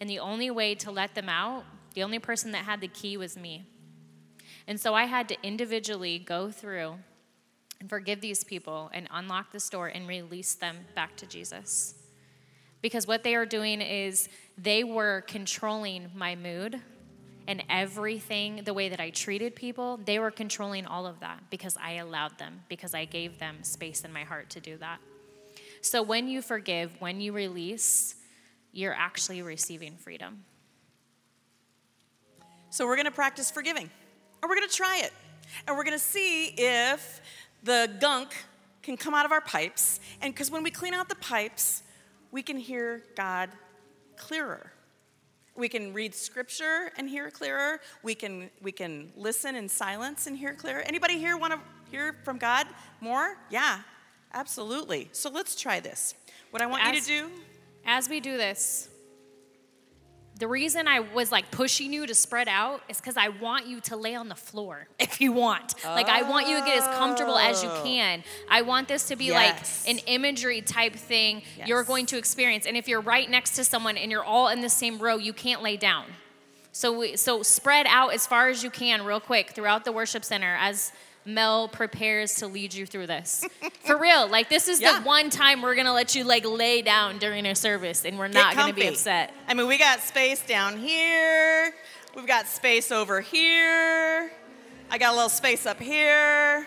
And 0.00 0.08
the 0.08 0.18
only 0.18 0.50
way 0.50 0.74
to 0.76 0.90
let 0.90 1.14
them 1.14 1.28
out, 1.28 1.64
the 1.94 2.02
only 2.02 2.18
person 2.18 2.52
that 2.52 2.64
had 2.64 2.80
the 2.80 2.88
key 2.88 3.16
was 3.16 3.36
me. 3.36 3.66
And 4.66 4.80
so 4.80 4.94
I 4.94 5.04
had 5.04 5.28
to 5.28 5.36
individually 5.42 6.18
go 6.18 6.50
through 6.50 6.94
and 7.80 7.88
forgive 7.88 8.20
these 8.20 8.44
people 8.44 8.90
and 8.94 9.08
unlock 9.10 9.52
this 9.52 9.68
door 9.68 9.88
and 9.88 10.06
release 10.06 10.54
them 10.54 10.78
back 10.94 11.16
to 11.16 11.26
Jesus. 11.26 11.94
Because 12.82 13.06
what 13.06 13.22
they 13.22 13.34
are 13.34 13.46
doing 13.46 13.80
is 13.80 14.28
they 14.56 14.84
were 14.84 15.22
controlling 15.26 16.10
my 16.14 16.34
mood 16.34 16.80
and 17.46 17.62
everything, 17.68 18.62
the 18.64 18.74
way 18.74 18.88
that 18.88 19.00
I 19.00 19.10
treated 19.10 19.56
people, 19.56 19.98
they 20.04 20.18
were 20.18 20.30
controlling 20.30 20.86
all 20.86 21.06
of 21.06 21.20
that 21.20 21.40
because 21.50 21.76
I 21.80 21.94
allowed 21.94 22.38
them, 22.38 22.62
because 22.68 22.94
I 22.94 23.04
gave 23.04 23.38
them 23.38 23.62
space 23.62 24.04
in 24.04 24.12
my 24.12 24.24
heart 24.24 24.50
to 24.50 24.60
do 24.60 24.76
that. 24.78 24.98
So 25.80 26.02
when 26.02 26.28
you 26.28 26.42
forgive, 26.42 27.00
when 27.00 27.20
you 27.20 27.32
release, 27.32 28.14
you're 28.72 28.94
actually 28.94 29.42
receiving 29.42 29.96
freedom. 29.96 30.44
So 32.70 32.86
we're 32.86 32.96
to 33.06 33.10
practice 33.10 33.50
forgiving, 33.50 33.90
and 34.42 34.48
we're 34.48 34.60
to 34.60 34.68
try 34.68 35.00
it, 35.02 35.12
and 35.66 35.76
we're 35.76 35.84
to 35.84 35.98
see 35.98 36.54
if 36.56 37.20
the 37.64 37.90
gunk 38.00 38.28
can 38.82 38.96
come 38.96 39.14
out 39.14 39.26
of 39.26 39.32
our 39.32 39.40
pipes. 39.40 39.98
And 40.22 40.32
because 40.32 40.50
when 40.50 40.62
we 40.62 40.70
clean 40.70 40.94
out 40.94 41.08
the 41.08 41.16
pipes, 41.16 41.82
we 42.30 42.42
can 42.42 42.56
hear 42.56 43.02
God 43.16 43.50
clearer. 44.16 44.72
We 45.60 45.68
can 45.68 45.92
read 45.92 46.14
scripture 46.14 46.90
and 46.96 47.08
hear 47.08 47.30
clearer. 47.30 47.80
We 48.02 48.14
can, 48.14 48.50
we 48.62 48.72
can 48.72 49.12
listen 49.16 49.54
in 49.54 49.68
silence 49.68 50.26
and 50.26 50.36
hear 50.36 50.54
clearer. 50.54 50.80
Anybody 50.80 51.18
here 51.18 51.36
want 51.36 51.52
to 51.52 51.60
hear 51.90 52.16
from 52.24 52.38
God 52.38 52.66
more? 53.00 53.36
Yeah, 53.50 53.80
absolutely. 54.32 55.08
So 55.12 55.30
let's 55.30 55.54
try 55.54 55.78
this. 55.78 56.14
What 56.50 56.62
I 56.62 56.66
want 56.66 56.82
as, 56.84 57.08
you 57.08 57.22
to 57.22 57.28
do. 57.28 57.34
As 57.84 58.08
we 58.08 58.20
do 58.20 58.36
this, 58.36 58.88
the 60.40 60.48
reason 60.48 60.88
I 60.88 61.00
was 61.00 61.30
like 61.30 61.50
pushing 61.50 61.92
you 61.92 62.06
to 62.06 62.14
spread 62.14 62.48
out 62.48 62.80
is 62.88 62.96
because 62.96 63.18
I 63.18 63.28
want 63.28 63.66
you 63.66 63.80
to 63.82 63.96
lay 63.96 64.14
on 64.14 64.28
the 64.28 64.34
floor 64.34 64.88
if 64.98 65.20
you 65.20 65.32
want. 65.32 65.74
Oh. 65.84 65.90
Like, 65.90 66.08
I 66.08 66.22
want 66.22 66.48
you 66.48 66.58
to 66.58 66.64
get 66.64 66.78
as 66.78 66.96
comfortable 66.96 67.36
as 67.36 67.62
you 67.62 67.68
oh. 67.70 67.82
can. 67.84 68.24
I 68.48 68.62
want 68.62 68.88
this 68.88 69.06
to 69.08 69.16
be 69.16 69.26
yes. 69.26 69.86
like 69.86 69.94
an 69.94 70.02
imagery 70.06 70.62
type 70.62 70.94
thing 70.94 71.42
yes. 71.58 71.68
you're 71.68 71.84
going 71.84 72.06
to 72.06 72.18
experience. 72.18 72.66
And 72.66 72.76
if 72.76 72.88
you're 72.88 73.02
right 73.02 73.28
next 73.30 73.54
to 73.56 73.64
someone 73.64 73.98
and 73.98 74.10
you're 74.10 74.24
all 74.24 74.48
in 74.48 74.62
the 74.62 74.70
same 74.70 74.98
row, 74.98 75.16
you 75.16 75.34
can't 75.34 75.62
lay 75.62 75.76
down. 75.76 76.06
So, 76.72 76.98
we, 76.98 77.16
so 77.16 77.42
spread 77.42 77.86
out 77.86 78.14
as 78.14 78.26
far 78.26 78.48
as 78.48 78.64
you 78.64 78.70
can, 78.70 79.04
real 79.04 79.20
quick, 79.20 79.50
throughout 79.50 79.84
the 79.84 79.92
worship 79.92 80.24
center 80.24 80.56
as 80.58 80.90
Mel 81.24 81.68
prepares 81.68 82.36
to 82.36 82.46
lead 82.46 82.72
you 82.72 82.86
through 82.86 83.06
this. 83.06 83.44
For 83.84 83.98
real, 83.98 84.28
like 84.28 84.48
this 84.48 84.68
is 84.68 84.80
yeah. 84.80 84.98
the 84.98 85.06
one 85.06 85.30
time 85.30 85.62
we're 85.62 85.74
gonna 85.74 85.92
let 85.92 86.14
you 86.14 86.24
like 86.24 86.46
lay 86.46 86.82
down 86.82 87.18
during 87.18 87.46
a 87.46 87.54
service 87.54 88.04
and 88.04 88.18
we're 88.18 88.28
not 88.28 88.56
gonna 88.56 88.72
be 88.72 88.86
upset. 88.86 89.32
I 89.46 89.54
mean, 89.54 89.66
we 89.66 89.78
got 89.78 90.00
space 90.00 90.44
down 90.46 90.78
here, 90.78 91.74
we've 92.16 92.26
got 92.26 92.46
space 92.46 92.90
over 92.90 93.20
here, 93.20 94.30
I 94.90 94.98
got 94.98 95.12
a 95.12 95.16
little 95.16 95.28
space 95.28 95.66
up 95.66 95.80
here. 95.80 96.66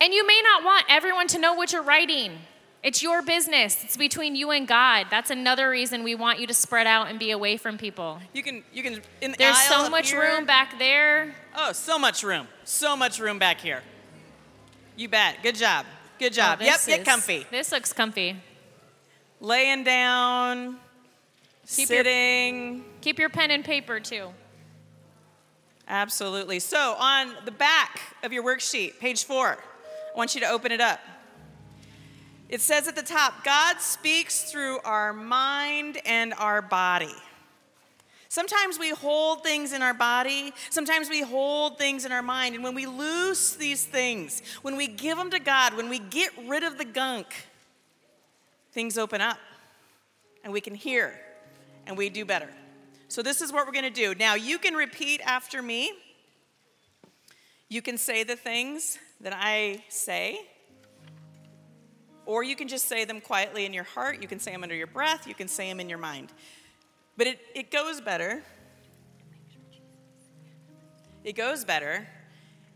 And 0.00 0.12
you 0.12 0.26
may 0.26 0.40
not 0.42 0.64
want 0.64 0.84
everyone 0.88 1.28
to 1.28 1.38
know 1.38 1.54
what 1.54 1.72
you're 1.72 1.82
writing. 1.82 2.38
It's 2.84 3.02
your 3.02 3.22
business. 3.22 3.82
It's 3.82 3.96
between 3.96 4.36
you 4.36 4.50
and 4.50 4.68
God. 4.68 5.06
That's 5.10 5.30
another 5.30 5.70
reason 5.70 6.04
we 6.04 6.14
want 6.14 6.38
you 6.38 6.46
to 6.46 6.52
spread 6.52 6.86
out 6.86 7.08
and 7.08 7.18
be 7.18 7.30
away 7.30 7.56
from 7.56 7.78
people. 7.78 8.20
You 8.34 8.42
can, 8.42 8.62
you 8.74 8.82
can. 8.82 9.00
In 9.22 9.30
the 9.30 9.38
There's 9.38 9.58
so 9.62 9.88
much 9.88 10.10
here, 10.10 10.20
room 10.20 10.44
back 10.44 10.78
there. 10.78 11.34
Oh, 11.54 11.72
so 11.72 11.98
much 11.98 12.22
room. 12.22 12.48
So 12.64 12.96
much 12.96 13.20
room 13.20 13.38
back 13.38 13.60
here. 13.60 13.82
You 14.96 15.08
bet. 15.08 15.36
Good 15.42 15.54
job. 15.54 15.86
Good 16.18 16.32
oh, 16.32 16.36
job. 16.36 16.58
Oh, 16.60 16.64
yep. 16.64 16.76
Is, 16.76 16.86
get 16.86 17.04
comfy. 17.04 17.46
This 17.50 17.72
looks 17.72 17.92
comfy. 17.92 18.36
Laying 19.40 19.84
down. 19.84 20.78
Keep 21.66 21.88
sitting. 21.88 22.74
Your, 22.74 22.84
keep 23.00 23.18
your 23.18 23.28
pen 23.28 23.50
and 23.50 23.64
paper 23.64 24.00
too. 24.00 24.28
Absolutely. 25.86 26.60
So 26.60 26.94
on 26.98 27.34
the 27.44 27.50
back 27.50 28.00
of 28.22 28.32
your 28.32 28.42
worksheet, 28.42 28.98
page 28.98 29.24
four, 29.24 29.58
I 29.58 30.16
want 30.16 30.34
you 30.34 30.40
to 30.40 30.48
open 30.48 30.72
it 30.72 30.80
up. 30.80 31.00
It 32.48 32.60
says 32.60 32.88
at 32.88 32.96
the 32.96 33.02
top 33.02 33.44
God 33.44 33.80
speaks 33.80 34.50
through 34.50 34.78
our 34.80 35.12
mind 35.12 35.98
and 36.04 36.34
our 36.34 36.62
body. 36.62 37.14
Sometimes 38.34 38.80
we 38.80 38.90
hold 38.90 39.44
things 39.44 39.72
in 39.72 39.80
our 39.80 39.94
body, 39.94 40.52
sometimes 40.68 41.08
we 41.08 41.22
hold 41.22 41.78
things 41.78 42.04
in 42.04 42.10
our 42.10 42.20
mind. 42.20 42.56
And 42.56 42.64
when 42.64 42.74
we 42.74 42.84
loose 42.84 43.54
these 43.54 43.86
things, 43.86 44.42
when 44.62 44.76
we 44.76 44.88
give 44.88 45.16
them 45.16 45.30
to 45.30 45.38
God, 45.38 45.76
when 45.76 45.88
we 45.88 46.00
get 46.00 46.32
rid 46.44 46.64
of 46.64 46.76
the 46.76 46.84
gunk, 46.84 47.28
things 48.72 48.98
open 48.98 49.20
up 49.20 49.38
and 50.42 50.52
we 50.52 50.60
can 50.60 50.74
hear 50.74 51.14
and 51.86 51.96
we 51.96 52.10
do 52.10 52.24
better. 52.24 52.48
So, 53.06 53.22
this 53.22 53.40
is 53.40 53.52
what 53.52 53.66
we're 53.66 53.72
going 53.72 53.84
to 53.84 53.90
do. 53.90 54.16
Now, 54.16 54.34
you 54.34 54.58
can 54.58 54.74
repeat 54.74 55.20
after 55.24 55.62
me. 55.62 55.92
You 57.68 57.82
can 57.82 57.96
say 57.96 58.24
the 58.24 58.34
things 58.34 58.98
that 59.20 59.32
I 59.32 59.84
say. 59.88 60.40
Or 62.26 62.42
you 62.42 62.56
can 62.56 62.66
just 62.66 62.88
say 62.88 63.04
them 63.04 63.20
quietly 63.20 63.64
in 63.64 63.72
your 63.72 63.84
heart. 63.84 64.20
You 64.20 64.26
can 64.26 64.40
say 64.40 64.50
them 64.50 64.64
under 64.64 64.74
your 64.74 64.88
breath. 64.88 65.28
You 65.28 65.36
can 65.36 65.46
say 65.46 65.68
them 65.68 65.78
in 65.78 65.88
your 65.88 65.98
mind. 65.98 66.32
But 67.16 67.26
it, 67.26 67.38
it 67.54 67.70
goes 67.70 68.00
better. 68.00 68.42
It 71.22 71.36
goes 71.36 71.64
better 71.64 72.06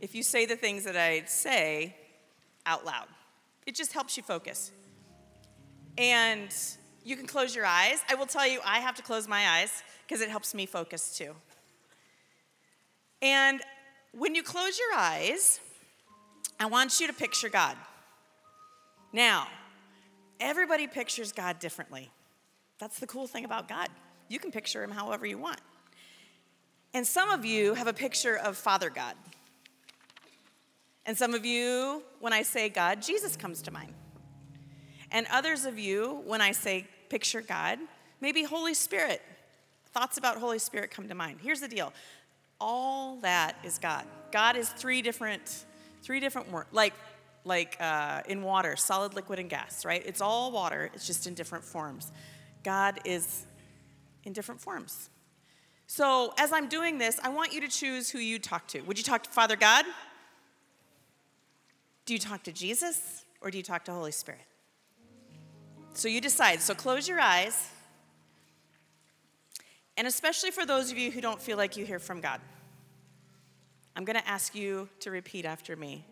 if 0.00 0.14
you 0.14 0.22
say 0.22 0.46
the 0.46 0.56
things 0.56 0.84
that 0.84 0.96
I 0.96 1.24
say 1.26 1.94
out 2.64 2.86
loud. 2.86 3.06
It 3.66 3.74
just 3.74 3.92
helps 3.92 4.16
you 4.16 4.22
focus. 4.22 4.72
And 5.96 6.54
you 7.04 7.16
can 7.16 7.26
close 7.26 7.54
your 7.54 7.66
eyes. 7.66 8.02
I 8.08 8.14
will 8.14 8.26
tell 8.26 8.46
you, 8.46 8.60
I 8.64 8.78
have 8.78 8.94
to 8.96 9.02
close 9.02 9.26
my 9.26 9.46
eyes 9.48 9.82
because 10.06 10.22
it 10.22 10.30
helps 10.30 10.54
me 10.54 10.66
focus 10.66 11.16
too. 11.16 11.34
And 13.20 13.60
when 14.12 14.34
you 14.34 14.42
close 14.42 14.78
your 14.78 14.96
eyes, 14.96 15.60
I 16.60 16.66
want 16.66 17.00
you 17.00 17.06
to 17.06 17.12
picture 17.12 17.48
God. 17.48 17.76
Now, 19.12 19.48
everybody 20.38 20.86
pictures 20.86 21.32
God 21.32 21.58
differently. 21.58 22.10
That's 22.78 23.00
the 23.00 23.06
cool 23.06 23.26
thing 23.26 23.44
about 23.44 23.68
God. 23.68 23.88
You 24.28 24.38
can 24.38 24.50
picture 24.50 24.82
him 24.82 24.90
however 24.90 25.26
you 25.26 25.38
want. 25.38 25.60
And 26.94 27.06
some 27.06 27.30
of 27.30 27.44
you 27.44 27.74
have 27.74 27.86
a 27.86 27.92
picture 27.92 28.36
of 28.36 28.56
Father 28.56 28.90
God. 28.90 29.14
And 31.06 31.16
some 31.16 31.34
of 31.34 31.44
you, 31.44 32.02
when 32.20 32.32
I 32.32 32.42
say 32.42 32.68
God, 32.68 33.00
Jesus 33.02 33.36
comes 33.36 33.62
to 33.62 33.70
mind. 33.70 33.94
And 35.10 35.26
others 35.30 35.64
of 35.64 35.78
you, 35.78 36.22
when 36.26 36.40
I 36.40 36.52
say 36.52 36.86
picture 37.08 37.40
God, 37.40 37.78
maybe 38.20 38.42
Holy 38.42 38.74
Spirit. 38.74 39.22
Thoughts 39.92 40.18
about 40.18 40.36
Holy 40.36 40.58
Spirit 40.58 40.90
come 40.90 41.08
to 41.08 41.14
mind. 41.14 41.38
Here's 41.42 41.60
the 41.60 41.68
deal. 41.68 41.92
All 42.60 43.16
that 43.20 43.56
is 43.64 43.78
God. 43.78 44.04
God 44.30 44.56
is 44.56 44.68
three 44.68 45.00
different, 45.00 45.64
three 46.02 46.20
different 46.20 46.50
words. 46.50 46.68
Like 46.72 46.92
like 47.44 47.76
uh, 47.80 48.22
in 48.28 48.42
water, 48.42 48.76
solid, 48.76 49.14
liquid, 49.14 49.38
and 49.38 49.48
gas, 49.48 49.84
right? 49.84 50.02
It's 50.04 50.20
all 50.20 50.52
water, 50.52 50.90
it's 50.94 51.06
just 51.06 51.26
in 51.26 51.34
different 51.34 51.64
forms. 51.64 52.12
God 52.62 53.00
is 53.04 53.46
in 54.28 54.32
different 54.34 54.60
forms. 54.60 55.10
So 55.88 56.34
as 56.38 56.52
I'm 56.52 56.68
doing 56.68 56.98
this, 56.98 57.18
I 57.24 57.30
want 57.30 57.52
you 57.52 57.60
to 57.62 57.68
choose 57.68 58.10
who 58.10 58.18
you 58.18 58.38
talk 58.38 58.68
to. 58.68 58.82
Would 58.82 58.98
you 58.98 59.02
talk 59.02 59.24
to 59.24 59.30
Father 59.30 59.56
God? 59.56 59.86
Do 62.04 62.12
you 62.12 62.20
talk 62.20 62.44
to 62.44 62.52
Jesus? 62.52 63.24
Or 63.40 63.50
do 63.50 63.56
you 63.56 63.64
talk 63.64 63.84
to 63.86 63.92
Holy 63.92 64.12
Spirit? 64.12 64.42
So 65.94 66.08
you 66.08 66.20
decide. 66.20 66.60
So 66.60 66.74
close 66.74 67.08
your 67.08 67.18
eyes. 67.18 67.70
And 69.96 70.06
especially 70.06 70.50
for 70.50 70.66
those 70.66 70.92
of 70.92 70.98
you 70.98 71.10
who 71.10 71.20
don't 71.20 71.40
feel 71.40 71.56
like 71.56 71.76
you 71.76 71.86
hear 71.86 71.98
from 71.98 72.20
God, 72.20 72.40
I'm 73.96 74.04
going 74.04 74.18
to 74.18 74.28
ask 74.28 74.54
you 74.54 74.88
to 75.00 75.10
repeat 75.10 75.44
after 75.44 75.74
me. 75.74 76.04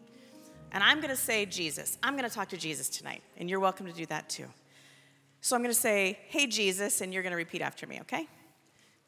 And 0.73 0.83
I'm 0.83 1.01
going 1.01 1.11
to 1.11 1.17
say 1.21 1.47
Jesus. 1.47 1.99
I'm 2.03 2.17
going 2.17 2.29
to 2.29 2.35
talk 2.35 2.49
to 2.49 2.57
Jesus 2.57 2.89
tonight, 2.89 3.23
and 3.37 3.49
you're 3.49 3.61
welcome 3.61 3.87
to 3.87 3.93
do 3.93 4.07
that 4.07 4.29
too. 4.29 4.47
So 5.47 5.55
I'm 5.55 5.63
going 5.63 5.73
to 5.73 5.81
say, 5.81 6.19
Hey, 6.27 6.49
Jesus, 6.49 7.01
and 7.01 7.15
you're 7.15 7.23
going 7.23 7.31
to 7.31 7.37
repeat 7.37 7.63
after 7.63 7.87
me, 7.87 8.01
okay? 8.01 8.27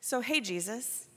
So, 0.01 0.21
hey, 0.21 0.39
Jesus, 0.39 1.09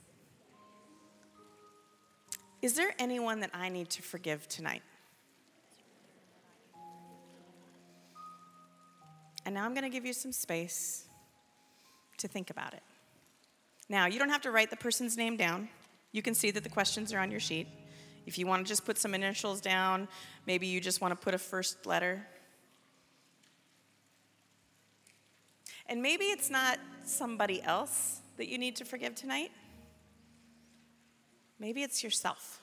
is 2.64 2.74
there 2.74 2.96
anyone 2.98 3.42
that 3.42 3.52
I 3.54 3.70
need 3.70 3.92
to 3.92 4.02
forgive 4.02 4.48
tonight? 4.48 4.82
And 9.46 9.54
now 9.54 9.64
I'm 9.64 9.76
going 9.76 9.84
to 9.84 9.92
give 9.92 10.08
you 10.08 10.14
some 10.14 10.32
space 10.32 11.06
to 12.18 12.28
think 12.28 12.50
about 12.50 12.74
it. 12.74 12.82
Now, 13.90 14.08
you 14.08 14.18
don't 14.18 14.30
have 14.30 14.42
to 14.42 14.50
write 14.50 14.72
the 14.72 14.76
person's 14.76 15.18
name 15.18 15.38
down. 15.38 15.70
You 16.14 16.24
can 16.24 16.34
see 16.34 16.50
that 16.50 16.64
the 16.64 16.70
questions 16.70 17.14
are 17.14 17.20
on 17.20 17.30
your 17.30 17.40
sheet. 17.40 17.68
If 18.26 18.40
you 18.40 18.48
want 18.48 18.66
to 18.66 18.68
just 18.68 18.86
put 18.86 18.98
some 18.98 19.14
initials 19.14 19.62
down, 19.62 20.08
maybe 20.48 20.66
you 20.66 20.82
just 20.82 21.00
want 21.00 21.12
to 21.12 21.24
put 21.24 21.36
a 21.36 21.38
first 21.38 21.86
letter. 21.86 22.26
And 25.88 26.02
maybe 26.02 26.26
it's 26.26 26.50
not 26.50 26.80
somebody 27.04 27.62
else 27.62 28.22
that 28.38 28.48
you 28.48 28.58
need 28.58 28.76
to 28.78 28.86
forgive 28.86 29.16
tonight. 29.16 29.52
Maybe 31.60 31.84
it's 31.84 32.04
yourself. 32.04 32.62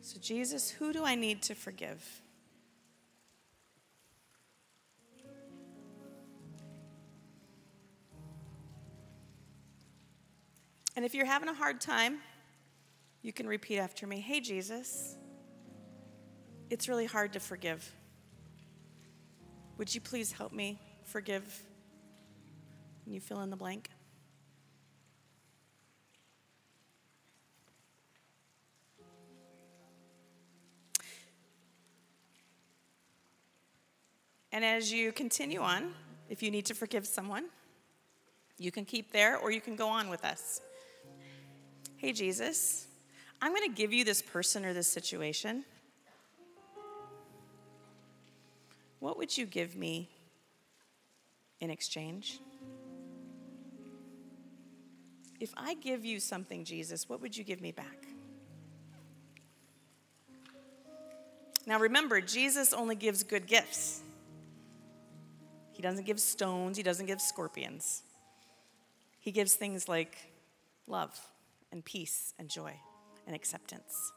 So, 0.00 0.20
Jesus, 0.20 0.70
who 0.70 0.92
do 0.92 1.04
I 1.04 1.16
need 1.16 1.42
to 1.42 1.54
forgive? 1.56 2.22
And 10.94 11.04
if 11.04 11.12
you're 11.12 11.26
having 11.26 11.48
a 11.48 11.54
hard 11.54 11.80
time, 11.80 12.20
you 13.22 13.32
can 13.32 13.48
repeat 13.48 13.78
after 13.78 14.06
me 14.06 14.20
Hey, 14.20 14.40
Jesus, 14.40 15.16
it's 16.70 16.88
really 16.88 17.06
hard 17.06 17.32
to 17.32 17.40
forgive. 17.40 17.95
Would 19.78 19.94
you 19.94 20.00
please 20.00 20.32
help 20.32 20.52
me 20.52 20.78
forgive? 21.04 21.62
And 23.04 23.14
you 23.14 23.20
fill 23.20 23.40
in 23.40 23.50
the 23.50 23.56
blank. 23.56 23.90
And 34.50 34.64
as 34.64 34.90
you 34.90 35.12
continue 35.12 35.60
on, 35.60 35.92
if 36.30 36.42
you 36.42 36.50
need 36.50 36.64
to 36.66 36.74
forgive 36.74 37.06
someone, 37.06 37.44
you 38.58 38.72
can 38.72 38.86
keep 38.86 39.12
there 39.12 39.36
or 39.36 39.50
you 39.50 39.60
can 39.60 39.76
go 39.76 39.86
on 39.86 40.08
with 40.08 40.24
us. 40.24 40.62
Hey, 41.98 42.14
Jesus, 42.14 42.86
I'm 43.42 43.54
going 43.54 43.68
to 43.68 43.74
give 43.74 43.92
you 43.92 44.02
this 44.02 44.22
person 44.22 44.64
or 44.64 44.72
this 44.72 44.90
situation. 44.90 45.66
What 49.06 49.18
would 49.18 49.38
you 49.38 49.46
give 49.46 49.76
me 49.76 50.10
in 51.60 51.70
exchange? 51.70 52.40
If 55.38 55.54
I 55.56 55.74
give 55.74 56.04
you 56.04 56.18
something, 56.18 56.64
Jesus, 56.64 57.08
what 57.08 57.20
would 57.20 57.36
you 57.36 57.44
give 57.44 57.60
me 57.60 57.70
back? 57.70 58.04
Now 61.68 61.78
remember, 61.78 62.20
Jesus 62.20 62.72
only 62.72 62.96
gives 62.96 63.22
good 63.22 63.46
gifts. 63.46 64.00
He 65.70 65.82
doesn't 65.82 66.04
give 66.04 66.18
stones, 66.18 66.76
he 66.76 66.82
doesn't 66.82 67.06
give 67.06 67.20
scorpions. 67.20 68.02
He 69.20 69.30
gives 69.30 69.54
things 69.54 69.88
like 69.88 70.16
love 70.88 71.16
and 71.70 71.84
peace 71.84 72.34
and 72.40 72.48
joy 72.48 72.72
and 73.24 73.36
acceptance, 73.36 74.10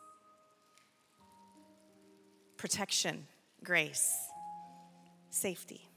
protection, 2.57 3.27
grace, 3.63 4.28
safety, 5.29 5.89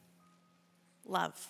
love. 1.06 1.48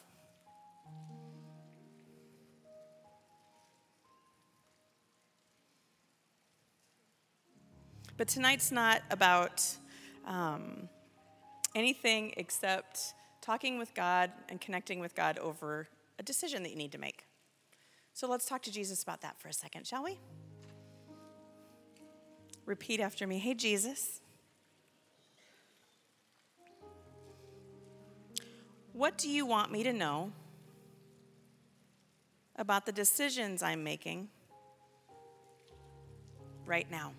But 8.16 8.28
tonight's 8.28 8.70
not 8.70 9.02
about 9.10 9.64
um, 10.26 10.88
anything 11.74 12.34
except 12.36 13.14
talking 13.40 13.78
with 13.78 13.94
God 13.94 14.30
and 14.48 14.60
connecting 14.60 15.00
with 15.00 15.14
God 15.14 15.38
over 15.38 15.88
a 16.18 16.22
decision 16.22 16.62
that 16.62 16.70
you 16.70 16.76
need 16.76 16.92
to 16.92 16.98
make. 16.98 17.24
So 18.14 18.28
let's 18.28 18.46
talk 18.46 18.62
to 18.62 18.72
Jesus 18.72 19.02
about 19.02 19.22
that 19.22 19.40
for 19.40 19.48
a 19.48 19.52
second, 19.52 19.86
shall 19.86 20.04
we? 20.04 20.18
Repeat 22.64 23.00
after 23.00 23.26
me 23.26 23.38
Hey, 23.38 23.54
Jesus. 23.54 24.21
What 28.92 29.16
do 29.16 29.30
you 29.30 29.46
want 29.46 29.72
me 29.72 29.82
to 29.84 29.92
know 29.92 30.32
about 32.56 32.84
the 32.84 32.92
decisions 32.92 33.62
I'm 33.62 33.82
making 33.82 34.28
right 36.66 36.88
now? 36.90 37.14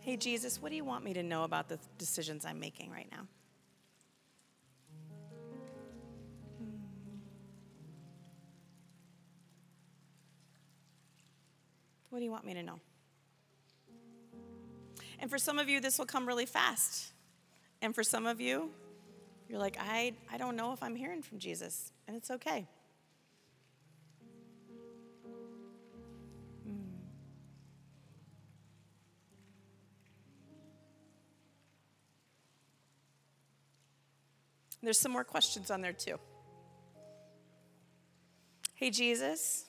Hey, 0.00 0.16
Jesus, 0.16 0.60
what 0.60 0.68
do 0.68 0.76
you 0.76 0.84
want 0.84 1.02
me 1.02 1.14
to 1.14 1.22
know 1.22 1.44
about 1.44 1.68
the 1.68 1.78
decisions 1.98 2.44
I'm 2.44 2.60
making 2.60 2.90
right 2.90 3.08
now? 3.10 3.26
What 12.14 12.20
do 12.20 12.26
you 12.26 12.30
want 12.30 12.46
me 12.46 12.54
to 12.54 12.62
know? 12.62 12.78
And 15.18 15.28
for 15.28 15.36
some 15.36 15.58
of 15.58 15.68
you, 15.68 15.80
this 15.80 15.98
will 15.98 16.06
come 16.06 16.28
really 16.28 16.46
fast. 16.46 17.12
And 17.82 17.92
for 17.92 18.04
some 18.04 18.24
of 18.24 18.40
you, 18.40 18.70
you're 19.48 19.58
like, 19.58 19.76
I, 19.80 20.12
I 20.32 20.38
don't 20.38 20.54
know 20.54 20.72
if 20.72 20.80
I'm 20.80 20.94
hearing 20.94 21.22
from 21.22 21.40
Jesus, 21.40 21.90
and 22.06 22.16
it's 22.16 22.30
okay. 22.30 22.68
Hmm. 26.64 26.72
There's 34.84 35.00
some 35.00 35.10
more 35.10 35.24
questions 35.24 35.68
on 35.68 35.80
there 35.80 35.92
too. 35.92 36.20
Hey, 38.76 38.90
Jesus, 38.90 39.64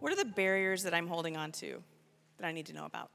what 0.00 0.12
are 0.12 0.16
the 0.16 0.24
barriers 0.24 0.82
that 0.82 0.94
I'm 0.94 1.06
holding 1.06 1.36
on 1.36 1.52
to 1.52 1.82
that 2.38 2.46
I 2.46 2.52
need 2.52 2.66
to 2.66 2.72
know 2.72 2.86
about? 2.86 3.10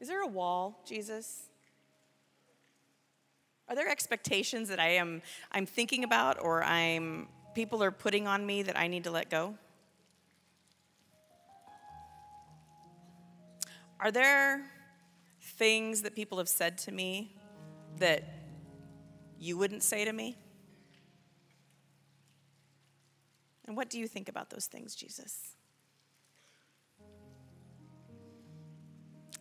Is 0.00 0.08
there 0.08 0.22
a 0.22 0.26
wall, 0.26 0.80
Jesus? 0.86 1.42
Are 3.68 3.74
there 3.74 3.88
expectations 3.88 4.68
that 4.68 4.80
I 4.80 4.88
am 4.88 5.22
I'm 5.52 5.66
thinking 5.66 6.04
about 6.04 6.42
or 6.42 6.62
I'm 6.64 7.28
people 7.54 7.82
are 7.82 7.90
putting 7.90 8.26
on 8.26 8.46
me 8.46 8.62
that 8.62 8.78
I 8.78 8.86
need 8.86 9.04
to 9.04 9.10
let 9.10 9.30
go? 9.30 9.54
Are 14.00 14.10
there 14.10 14.64
things 15.42 16.02
that 16.02 16.14
people 16.14 16.38
have 16.38 16.48
said 16.48 16.78
to 16.78 16.92
me 16.92 17.36
that 17.98 18.24
you 19.38 19.58
wouldn't 19.58 19.82
say 19.82 20.04
to 20.06 20.12
me? 20.12 20.36
And 23.70 23.76
what 23.76 23.88
do 23.88 24.00
you 24.00 24.08
think 24.08 24.28
about 24.28 24.50
those 24.50 24.66
things, 24.66 24.96
Jesus? 24.96 25.54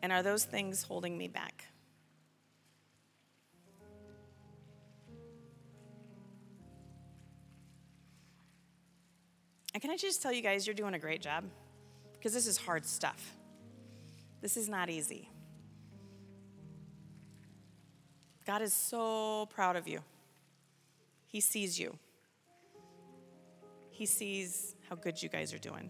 And 0.03 0.11
are 0.11 0.21
those 0.21 0.45
things 0.45 0.83
holding 0.83 1.17
me 1.17 1.27
back? 1.27 1.65
And 9.73 9.81
can 9.81 9.89
I 9.89 9.97
just 9.97 10.21
tell 10.21 10.31
you 10.31 10.43
guys, 10.43 10.67
you're 10.67 10.75
doing 10.75 10.93
a 10.93 10.99
great 10.99 11.23
job? 11.23 11.43
Because 12.13 12.31
this 12.31 12.45
is 12.45 12.55
hard 12.55 12.85
stuff. 12.85 13.35
This 14.41 14.57
is 14.57 14.69
not 14.69 14.91
easy. 14.91 15.27
God 18.45 18.61
is 18.61 18.73
so 18.73 19.47
proud 19.47 19.75
of 19.75 19.87
you. 19.87 20.01
He 21.25 21.41
sees 21.41 21.79
you, 21.79 21.97
He 23.99 24.05
sees 24.05 24.75
how 24.87 24.95
good 24.95 25.21
you 25.21 25.27
guys 25.27 25.53
are 25.53 25.57
doing. 25.57 25.89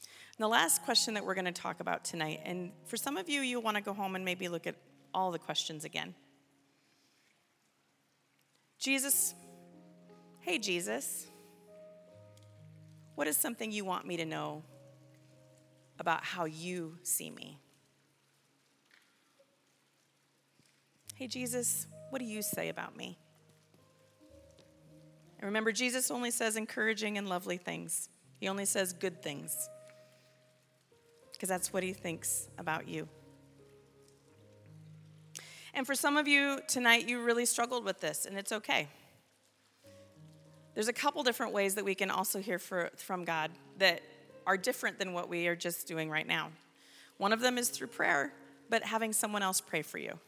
And 0.00 0.38
the 0.38 0.48
last 0.48 0.82
question 0.86 1.12
that 1.12 1.26
we're 1.26 1.34
going 1.34 1.44
to 1.44 1.52
talk 1.52 1.80
about 1.80 2.02
tonight, 2.02 2.40
and 2.46 2.72
for 2.86 2.96
some 2.96 3.18
of 3.18 3.28
you, 3.28 3.42
you'll 3.42 3.60
want 3.60 3.76
to 3.76 3.82
go 3.82 3.92
home 3.92 4.16
and 4.16 4.24
maybe 4.24 4.48
look 4.48 4.66
at 4.66 4.74
all 5.12 5.32
the 5.32 5.38
questions 5.38 5.84
again. 5.84 6.14
Jesus, 8.78 9.34
hey, 10.40 10.56
Jesus, 10.56 11.26
what 13.16 13.26
is 13.26 13.36
something 13.36 13.70
you 13.70 13.84
want 13.84 14.06
me 14.06 14.16
to 14.16 14.24
know 14.24 14.62
about 15.98 16.24
how 16.24 16.46
you 16.46 16.96
see 17.02 17.28
me? 17.28 17.58
Hey, 21.16 21.26
Jesus, 21.26 21.86
what 22.08 22.16
what 22.16 22.20
do 22.20 22.24
you 22.24 22.40
say 22.40 22.70
about 22.70 22.96
me? 22.96 23.18
And 25.38 25.46
remember, 25.46 25.72
Jesus 25.72 26.10
only 26.10 26.30
says 26.30 26.56
encouraging 26.56 27.18
and 27.18 27.28
lovely 27.28 27.56
things, 27.56 28.08
He 28.40 28.48
only 28.48 28.64
says 28.64 28.92
good 28.92 29.22
things 29.22 29.68
because 31.32 31.48
that's 31.48 31.72
what 31.72 31.82
He 31.82 31.92
thinks 31.92 32.48
about 32.58 32.88
you. 32.88 33.08
And 35.74 35.86
for 35.86 35.94
some 35.94 36.16
of 36.16 36.26
you 36.26 36.60
tonight, 36.66 37.06
you 37.06 37.22
really 37.22 37.44
struggled 37.44 37.84
with 37.84 38.00
this, 38.00 38.24
and 38.24 38.38
it's 38.38 38.50
okay. 38.50 38.88
There's 40.72 40.88
a 40.88 40.92
couple 40.92 41.22
different 41.22 41.52
ways 41.52 41.74
that 41.74 41.84
we 41.84 41.94
can 41.94 42.10
also 42.10 42.38
hear 42.40 42.58
for, 42.58 42.90
from 42.96 43.24
God 43.24 43.50
that 43.78 44.00
are 44.46 44.56
different 44.56 44.98
than 44.98 45.12
what 45.12 45.28
we 45.28 45.48
are 45.48 45.56
just 45.56 45.86
doing 45.86 46.08
right 46.08 46.26
now. 46.26 46.50
One 47.18 47.32
of 47.32 47.40
them 47.40 47.58
is 47.58 47.68
through 47.68 47.88
prayer, 47.88 48.32
but 48.70 48.82
having 48.82 49.12
someone 49.12 49.42
else 49.42 49.60
pray 49.60 49.82
for 49.82 49.98
you. 49.98 50.18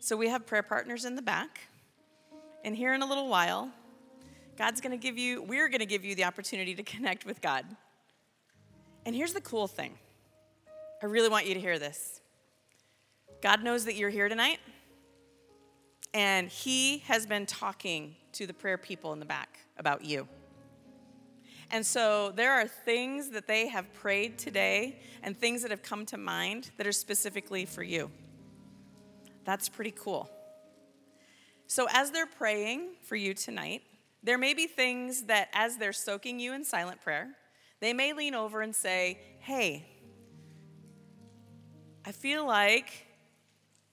So 0.00 0.16
we 0.16 0.28
have 0.28 0.46
prayer 0.46 0.62
partners 0.62 1.04
in 1.04 1.16
the 1.16 1.22
back. 1.22 1.60
And 2.64 2.76
here 2.76 2.94
in 2.94 3.02
a 3.02 3.06
little 3.06 3.28
while, 3.28 3.70
God's 4.58 4.80
going 4.80 4.90
to 4.90 5.00
give 5.00 5.16
you, 5.16 5.40
we're 5.40 5.68
going 5.68 5.78
to 5.78 5.86
give 5.86 6.04
you 6.04 6.16
the 6.16 6.24
opportunity 6.24 6.74
to 6.74 6.82
connect 6.82 7.24
with 7.24 7.40
God. 7.40 7.64
And 9.06 9.14
here's 9.14 9.32
the 9.32 9.40
cool 9.40 9.68
thing 9.68 9.94
I 11.00 11.06
really 11.06 11.28
want 11.28 11.46
you 11.46 11.54
to 11.54 11.60
hear 11.60 11.78
this. 11.78 12.20
God 13.40 13.62
knows 13.62 13.84
that 13.84 13.94
you're 13.94 14.10
here 14.10 14.28
tonight, 14.28 14.58
and 16.12 16.48
He 16.48 16.98
has 17.06 17.24
been 17.24 17.46
talking 17.46 18.16
to 18.32 18.48
the 18.48 18.52
prayer 18.52 18.76
people 18.76 19.12
in 19.12 19.20
the 19.20 19.24
back 19.24 19.60
about 19.78 20.04
you. 20.04 20.26
And 21.70 21.86
so 21.86 22.32
there 22.34 22.52
are 22.52 22.66
things 22.66 23.30
that 23.30 23.46
they 23.46 23.68
have 23.68 23.92
prayed 23.94 24.38
today 24.38 24.98
and 25.22 25.38
things 25.38 25.62
that 25.62 25.70
have 25.70 25.82
come 25.82 26.04
to 26.06 26.16
mind 26.16 26.72
that 26.78 26.86
are 26.86 26.92
specifically 26.92 27.64
for 27.64 27.84
you. 27.84 28.10
That's 29.44 29.68
pretty 29.68 29.92
cool. 29.92 30.28
So, 31.68 31.86
as 31.92 32.10
they're 32.10 32.26
praying 32.26 32.94
for 33.02 33.14
you 33.14 33.34
tonight, 33.34 33.82
there 34.22 34.38
may 34.38 34.54
be 34.54 34.66
things 34.66 35.24
that, 35.24 35.48
as 35.52 35.76
they're 35.76 35.92
soaking 35.92 36.40
you 36.40 36.52
in 36.52 36.64
silent 36.64 37.00
prayer, 37.00 37.28
they 37.80 37.92
may 37.92 38.12
lean 38.12 38.34
over 38.34 38.60
and 38.60 38.74
say, 38.74 39.18
Hey, 39.40 39.86
I 42.04 42.12
feel 42.12 42.46
like, 42.46 43.06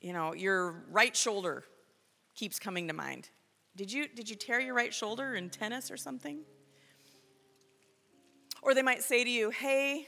you 0.01 0.13
know, 0.13 0.33
your 0.33 0.83
right 0.91 1.15
shoulder 1.15 1.63
keeps 2.33 2.59
coming 2.59 2.88
to 2.88 2.93
mind. 2.93 3.29
Did 3.75 3.91
you, 3.91 4.07
did 4.07 4.29
you 4.29 4.35
tear 4.35 4.59
your 4.59 4.73
right 4.73 4.93
shoulder 4.93 5.35
in 5.35 5.49
tennis 5.49 5.91
or 5.91 5.97
something? 5.97 6.39
Or 8.61 8.73
they 8.73 8.81
might 8.81 9.03
say 9.03 9.23
to 9.23 9.29
you, 9.29 9.51
Hey, 9.51 10.07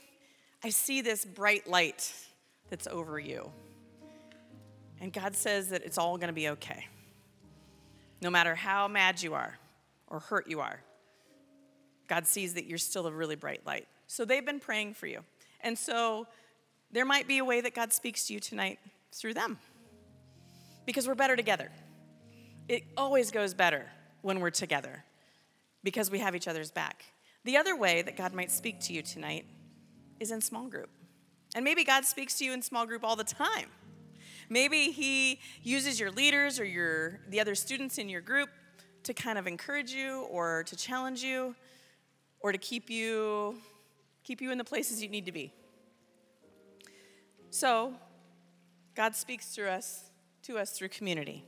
I 0.63 0.69
see 0.69 1.01
this 1.01 1.25
bright 1.25 1.67
light 1.67 2.12
that's 2.69 2.88
over 2.88 3.19
you. 3.19 3.51
And 4.99 5.13
God 5.13 5.36
says 5.36 5.69
that 5.69 5.84
it's 5.84 5.99
all 5.99 6.17
going 6.17 6.30
to 6.30 6.34
be 6.34 6.49
okay. 6.49 6.88
No 8.19 8.32
matter 8.32 8.56
how 8.56 8.88
mad 8.88 9.21
you 9.21 9.36
are 9.36 9.60
or 10.08 10.20
hurt 10.20 10.48
you 10.48 10.60
are, 10.60 10.82
God 12.08 12.26
sees 12.26 12.54
that 12.54 12.65
you're 12.65 12.78
still 12.78 13.08
a 13.08 13.12
really 13.12 13.36
bright 13.36 13.65
light. 13.65 13.88
So 14.08 14.26
they've 14.26 14.46
been 14.46 14.60
praying 14.60 14.93
for 14.93 15.08
you. 15.08 15.22
And 15.62 15.78
so 15.78 16.28
there 16.91 17.06
might 17.06 17.28
be 17.28 17.39
a 17.39 17.46
way 17.46 17.62
that 17.62 17.76
God 17.76 17.91
speaks 17.91 18.28
to 18.28 18.34
you 18.34 18.39
tonight 18.39 18.80
through 19.12 19.34
them 19.34 19.58
because 20.86 21.08
we're 21.08 21.15
better 21.15 21.36
together. 21.36 21.70
It 22.67 22.84
always 22.96 23.32
goes 23.32 23.54
better 23.54 23.86
when 24.22 24.39
we're 24.39 24.50
together 24.50 25.04
because 25.84 26.10
we 26.10 26.20
have 26.20 26.36
each 26.36 26.48
other's 26.48 26.72
back. 26.72 27.04
The 27.43 27.58
other 27.58 27.76
way 27.76 28.02
that 28.02 28.17
God 28.17 28.34
might 28.34 28.52
speak 28.52 28.80
to 28.82 28.93
you 28.93 29.02
tonight 29.02 29.46
is 30.20 30.32
in 30.32 30.41
small 30.41 30.67
group. 30.67 30.89
And 31.56 31.63
maybe 31.63 31.84
God 31.84 32.06
speaks 32.06 32.38
to 32.39 32.46
you 32.46 32.54
in 32.54 32.62
small 32.62 32.86
group 32.86 33.04
all 33.04 33.15
the 33.15 33.24
time. 33.24 33.70
Maybe 34.50 34.91
he 34.91 35.39
uses 35.63 36.00
your 36.00 36.12
leaders 36.12 36.60
or 36.60 36.65
your 36.65 37.20
the 37.30 37.39
other 37.39 37.56
students 37.56 37.98
in 37.98 38.10
your 38.10 38.22
group 38.22 38.50
to 39.08 39.13
kind 39.13 39.38
of 39.38 39.48
encourage 39.48 39.91
you 39.91 40.28
or 40.30 40.63
to 40.65 40.76
challenge 40.76 41.24
you 41.24 41.56
or 42.41 42.52
to 42.52 42.58
keep 42.58 42.89
you 42.89 43.56
keep 44.26 44.41
you 44.41 44.52
in 44.52 44.58
the 44.58 44.65
places 44.65 45.02
you 45.02 45.08
need 45.08 45.26
to 45.26 45.32
be. 45.32 45.54
So, 47.50 47.93
God 48.96 49.15
speaks 49.15 49.48
through 49.48 49.70
us 49.70 50.12
to 50.43 50.58
us 50.58 50.72
through 50.72 50.89
community. 50.89 51.46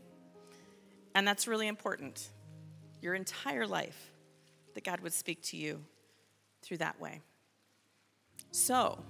And 1.14 1.28
that's 1.28 1.50
really 1.50 1.68
important. 1.68 2.30
Your 3.02 3.14
entire 3.14 3.68
life 3.68 4.12
that 4.74 4.86
God 4.86 5.02
would 5.02 5.12
speak 5.12 5.42
to 5.44 5.58
you 5.58 5.84
through 6.62 6.78
that 6.78 7.02
way. 7.02 7.20
So, 8.52 9.04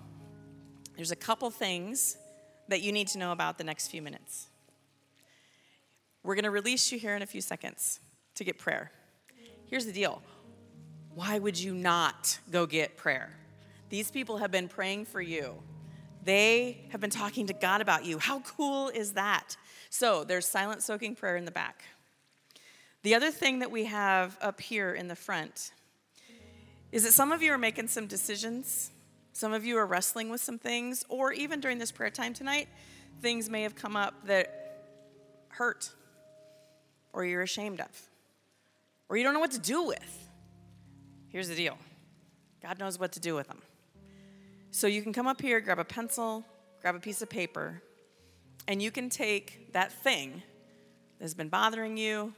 there's 0.95 1.11
a 1.11 1.15
couple 1.15 1.51
things 1.51 2.17
that 2.67 2.81
you 2.81 2.91
need 2.91 3.09
to 3.09 3.19
know 3.19 3.31
about 3.31 3.59
the 3.59 3.63
next 3.63 3.89
few 3.89 4.01
minutes. 4.01 4.47
We're 6.23 6.35
going 6.35 6.45
to 6.45 6.51
release 6.51 6.91
you 6.91 6.97
here 6.97 7.15
in 7.15 7.21
a 7.21 7.27
few 7.27 7.41
seconds 7.41 7.99
to 8.39 8.43
get 8.43 8.57
prayer. 8.57 8.91
Here's 9.67 9.85
the 9.85 9.93
deal 9.93 10.21
why 11.13 11.37
would 11.37 11.59
you 11.59 11.73
not 11.73 12.39
go 12.51 12.65
get 12.65 12.97
prayer? 12.97 13.29
These 13.89 14.11
people 14.11 14.37
have 14.37 14.51
been 14.51 14.67
praying 14.67 15.05
for 15.05 15.21
you. 15.21 15.55
They 16.23 16.85
have 16.89 17.01
been 17.01 17.09
talking 17.09 17.47
to 17.47 17.53
God 17.53 17.81
about 17.81 18.05
you. 18.05 18.19
How 18.19 18.39
cool 18.41 18.89
is 18.89 19.13
that? 19.13 19.57
So, 19.89 20.23
there's 20.23 20.45
silent 20.45 20.83
soaking 20.83 21.15
prayer 21.15 21.35
in 21.35 21.45
the 21.45 21.51
back. 21.51 21.83
The 23.03 23.15
other 23.15 23.31
thing 23.31 23.59
that 23.59 23.71
we 23.71 23.85
have 23.85 24.37
up 24.41 24.59
here 24.59 24.93
in 24.93 25.07
the 25.07 25.15
front 25.15 25.71
is 26.91 27.03
that 27.03 27.13
some 27.13 27.31
of 27.31 27.41
you 27.41 27.51
are 27.53 27.57
making 27.57 27.87
some 27.87 28.07
decisions. 28.07 28.91
Some 29.33 29.53
of 29.53 29.65
you 29.65 29.77
are 29.77 29.85
wrestling 29.85 30.29
with 30.29 30.41
some 30.41 30.59
things, 30.59 31.05
or 31.07 31.31
even 31.31 31.59
during 31.59 31.77
this 31.77 31.91
prayer 31.91 32.09
time 32.09 32.33
tonight, 32.33 32.67
things 33.21 33.49
may 33.49 33.63
have 33.63 33.75
come 33.75 33.95
up 33.95 34.25
that 34.25 34.59
hurt, 35.49 35.91
or 37.13 37.25
you're 37.25 37.41
ashamed 37.41 37.79
of, 37.79 38.08
or 39.09 39.17
you 39.17 39.23
don't 39.23 39.33
know 39.33 39.39
what 39.39 39.51
to 39.51 39.59
do 39.59 39.83
with. 39.83 40.29
Here's 41.29 41.49
the 41.49 41.55
deal 41.55 41.77
God 42.61 42.79
knows 42.79 42.99
what 42.99 43.11
to 43.13 43.19
do 43.19 43.35
with 43.35 43.47
them. 43.47 43.61
So 44.71 44.87
you 44.87 45.01
can 45.01 45.13
come 45.13 45.27
up 45.27 45.41
here, 45.41 45.59
grab 45.59 45.79
a 45.79 45.83
pencil, 45.83 46.45
grab 46.81 46.95
a 46.95 46.99
piece 46.99 47.21
of 47.21 47.29
paper, 47.29 47.81
and 48.67 48.81
you 48.81 48.91
can 48.91 49.09
take 49.09 49.73
that 49.73 49.91
thing 49.91 50.43
that 51.17 51.23
has 51.23 51.33
been 51.33 51.49
bothering 51.49 51.97
you, 51.97 52.33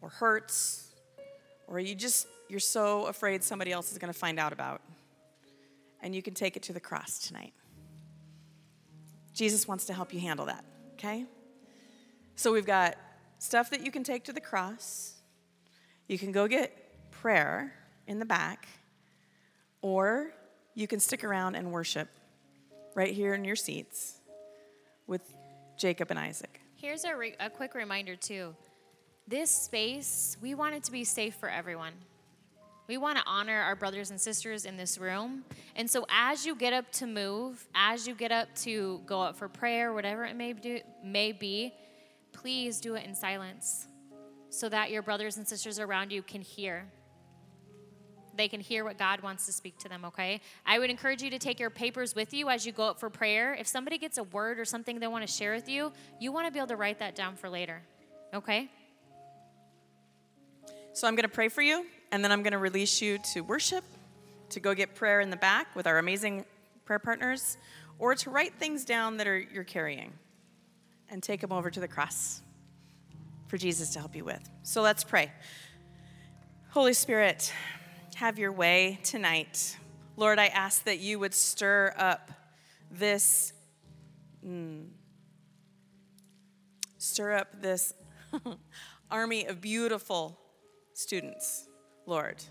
or 0.00 0.08
hurts, 0.08 0.94
or 1.66 1.80
you 1.80 1.94
just, 1.94 2.28
you're 2.48 2.60
so 2.60 3.06
afraid 3.06 3.42
somebody 3.42 3.72
else 3.72 3.90
is 3.90 3.98
going 3.98 4.12
to 4.12 4.18
find 4.18 4.38
out 4.38 4.52
about. 4.52 4.80
And 6.00 6.14
you 6.14 6.22
can 6.22 6.34
take 6.34 6.56
it 6.56 6.62
to 6.64 6.72
the 6.72 6.80
cross 6.80 7.18
tonight. 7.18 7.52
Jesus 9.32 9.66
wants 9.66 9.84
to 9.86 9.92
help 9.92 10.14
you 10.14 10.20
handle 10.20 10.46
that, 10.46 10.64
okay? 10.94 11.26
So 12.36 12.52
we've 12.52 12.66
got 12.66 12.96
stuff 13.38 13.70
that 13.70 13.84
you 13.84 13.90
can 13.90 14.04
take 14.04 14.24
to 14.24 14.32
the 14.32 14.40
cross. 14.40 15.15
You 16.08 16.18
can 16.18 16.32
go 16.32 16.46
get 16.46 17.10
prayer 17.10 17.72
in 18.06 18.18
the 18.18 18.24
back, 18.24 18.68
or 19.82 20.32
you 20.74 20.86
can 20.86 21.00
stick 21.00 21.24
around 21.24 21.56
and 21.56 21.72
worship 21.72 22.08
right 22.94 23.12
here 23.12 23.34
in 23.34 23.44
your 23.44 23.56
seats 23.56 24.20
with 25.06 25.22
Jacob 25.76 26.10
and 26.10 26.18
Isaac. 26.18 26.60
Here's 26.76 27.04
a, 27.04 27.16
re- 27.16 27.34
a 27.40 27.50
quick 27.50 27.74
reminder, 27.74 28.14
too 28.14 28.54
this 29.28 29.50
space, 29.50 30.36
we 30.40 30.54
want 30.54 30.76
it 30.76 30.84
to 30.84 30.92
be 30.92 31.02
safe 31.02 31.34
for 31.34 31.48
everyone. 31.48 31.94
We 32.86 32.96
want 32.96 33.18
to 33.18 33.24
honor 33.26 33.60
our 33.60 33.74
brothers 33.74 34.10
and 34.12 34.20
sisters 34.20 34.64
in 34.64 34.76
this 34.76 34.98
room. 34.98 35.44
And 35.74 35.90
so, 35.90 36.06
as 36.08 36.46
you 36.46 36.54
get 36.54 36.72
up 36.72 36.92
to 36.92 37.06
move, 37.08 37.66
as 37.74 38.06
you 38.06 38.14
get 38.14 38.30
up 38.30 38.54
to 38.58 39.00
go 39.04 39.20
up 39.20 39.36
for 39.36 39.48
prayer, 39.48 39.92
whatever 39.92 40.24
it 40.24 40.36
may, 40.36 40.52
do, 40.52 40.78
may 41.02 41.32
be, 41.32 41.74
please 42.32 42.80
do 42.80 42.94
it 42.94 43.04
in 43.04 43.16
silence 43.16 43.88
so 44.50 44.68
that 44.68 44.90
your 44.90 45.02
brothers 45.02 45.36
and 45.36 45.46
sisters 45.46 45.78
around 45.78 46.12
you 46.12 46.22
can 46.22 46.40
hear. 46.40 46.86
They 48.36 48.48
can 48.48 48.60
hear 48.60 48.84
what 48.84 48.98
God 48.98 49.22
wants 49.22 49.46
to 49.46 49.52
speak 49.52 49.78
to 49.78 49.88
them, 49.88 50.04
okay? 50.04 50.40
I 50.66 50.78
would 50.78 50.90
encourage 50.90 51.22
you 51.22 51.30
to 51.30 51.38
take 51.38 51.58
your 51.58 51.70
papers 51.70 52.14
with 52.14 52.34
you 52.34 52.50
as 52.50 52.66
you 52.66 52.72
go 52.72 52.84
up 52.84 53.00
for 53.00 53.08
prayer. 53.08 53.54
If 53.54 53.66
somebody 53.66 53.98
gets 53.98 54.18
a 54.18 54.24
word 54.24 54.58
or 54.58 54.64
something 54.64 55.00
they 55.00 55.06
want 55.06 55.26
to 55.26 55.32
share 55.32 55.54
with 55.54 55.68
you, 55.68 55.92
you 56.20 56.32
want 56.32 56.46
to 56.46 56.52
be 56.52 56.58
able 56.58 56.68
to 56.68 56.76
write 56.76 56.98
that 56.98 57.14
down 57.14 57.36
for 57.36 57.48
later, 57.48 57.82
okay? 58.34 58.70
So 60.92 61.08
I'm 61.08 61.14
going 61.14 61.28
to 61.28 61.34
pray 61.34 61.48
for 61.48 61.62
you, 61.62 61.86
and 62.12 62.22
then 62.22 62.30
I'm 62.30 62.42
going 62.42 62.52
to 62.52 62.58
release 62.58 63.00
you 63.00 63.18
to 63.34 63.40
worship, 63.40 63.84
to 64.50 64.60
go 64.60 64.74
get 64.74 64.94
prayer 64.94 65.20
in 65.20 65.30
the 65.30 65.36
back 65.36 65.74
with 65.74 65.86
our 65.86 65.98
amazing 65.98 66.44
prayer 66.84 66.98
partners, 66.98 67.56
or 67.98 68.14
to 68.14 68.30
write 68.30 68.54
things 68.54 68.84
down 68.84 69.16
that 69.16 69.26
are 69.26 69.38
you're 69.38 69.64
carrying 69.64 70.12
and 71.10 71.22
take 71.22 71.40
them 71.40 71.52
over 71.52 71.70
to 71.70 71.80
the 71.80 71.88
cross 71.88 72.42
for 73.46 73.56
Jesus 73.56 73.90
to 73.90 73.98
help 73.98 74.16
you 74.16 74.24
with. 74.24 74.48
So 74.62 74.82
let's 74.82 75.04
pray. 75.04 75.32
Holy 76.70 76.92
Spirit, 76.92 77.52
have 78.16 78.38
your 78.38 78.52
way 78.52 78.98
tonight. 79.02 79.76
Lord, 80.16 80.38
I 80.38 80.46
ask 80.46 80.84
that 80.84 80.98
you 80.98 81.18
would 81.18 81.34
stir 81.34 81.94
up 81.96 82.30
this, 82.90 83.52
mm, 84.46 84.86
stir 86.98 87.32
up 87.34 87.60
this 87.60 87.92
army 89.10 89.46
of 89.46 89.60
beautiful 89.60 90.38
students, 90.94 91.68
Lord. 92.06 92.42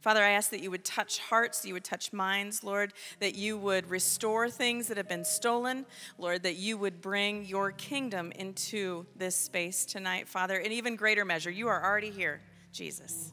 Father, 0.00 0.22
I 0.22 0.30
ask 0.30 0.50
that 0.50 0.62
you 0.62 0.70
would 0.70 0.84
touch 0.84 1.18
hearts, 1.18 1.64
you 1.64 1.74
would 1.74 1.84
touch 1.84 2.12
minds, 2.12 2.64
Lord, 2.64 2.94
that 3.18 3.34
you 3.34 3.58
would 3.58 3.90
restore 3.90 4.48
things 4.48 4.88
that 4.88 4.96
have 4.96 5.08
been 5.08 5.24
stolen, 5.26 5.84
Lord, 6.16 6.42
that 6.44 6.56
you 6.56 6.78
would 6.78 7.02
bring 7.02 7.44
your 7.44 7.70
kingdom 7.72 8.32
into 8.32 9.04
this 9.14 9.36
space 9.36 9.84
tonight, 9.84 10.26
Father, 10.26 10.56
in 10.56 10.72
even 10.72 10.96
greater 10.96 11.26
measure. 11.26 11.50
You 11.50 11.68
are 11.68 11.84
already 11.84 12.10
here, 12.10 12.40
Jesus. 12.72 13.32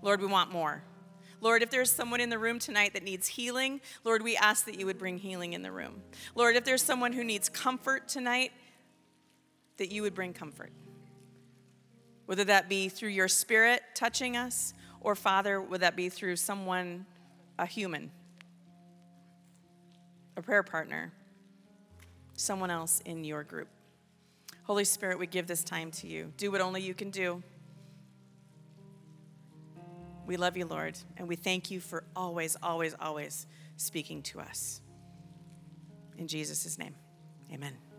Lord, 0.00 0.20
we 0.20 0.28
want 0.28 0.52
more. 0.52 0.84
Lord, 1.40 1.62
if 1.62 1.70
there's 1.70 1.90
someone 1.90 2.20
in 2.20 2.28
the 2.28 2.38
room 2.38 2.58
tonight 2.58 2.92
that 2.92 3.02
needs 3.02 3.26
healing, 3.26 3.80
Lord, 4.04 4.22
we 4.22 4.36
ask 4.36 4.66
that 4.66 4.78
you 4.78 4.86
would 4.86 4.98
bring 4.98 5.18
healing 5.18 5.54
in 5.54 5.62
the 5.62 5.72
room. 5.72 6.02
Lord, 6.36 6.54
if 6.54 6.64
there's 6.64 6.82
someone 6.82 7.12
who 7.12 7.24
needs 7.24 7.48
comfort 7.48 8.08
tonight, 8.08 8.52
that 9.78 9.90
you 9.90 10.02
would 10.02 10.14
bring 10.14 10.34
comfort. 10.34 10.70
Whether 12.26 12.44
that 12.44 12.68
be 12.68 12.88
through 12.88 13.08
your 13.08 13.26
spirit 13.26 13.82
touching 13.94 14.36
us, 14.36 14.74
or 15.00 15.14
Father, 15.14 15.60
would 15.60 15.80
that 15.80 15.96
be 15.96 16.08
through 16.08 16.36
someone, 16.36 17.06
a 17.58 17.66
human, 17.66 18.10
a 20.36 20.42
prayer 20.42 20.62
partner, 20.62 21.12
someone 22.34 22.70
else 22.70 23.02
in 23.04 23.24
your 23.24 23.44
group. 23.44 23.68
Holy 24.64 24.84
Spirit, 24.84 25.18
we 25.18 25.26
give 25.26 25.46
this 25.46 25.64
time 25.64 25.90
to 25.90 26.06
you. 26.06 26.32
Do 26.36 26.50
what 26.50 26.60
only 26.60 26.82
you 26.82 26.94
can 26.94 27.10
do. 27.10 27.42
We 30.26 30.36
love 30.36 30.56
you, 30.56 30.64
Lord, 30.64 30.96
and 31.16 31.26
we 31.26 31.34
thank 31.36 31.70
you 31.70 31.80
for 31.80 32.04
always, 32.14 32.56
always, 32.62 32.94
always 33.00 33.46
speaking 33.76 34.22
to 34.22 34.40
us. 34.40 34.80
In 36.18 36.28
Jesus' 36.28 36.78
name, 36.78 36.94
amen. 37.52 37.89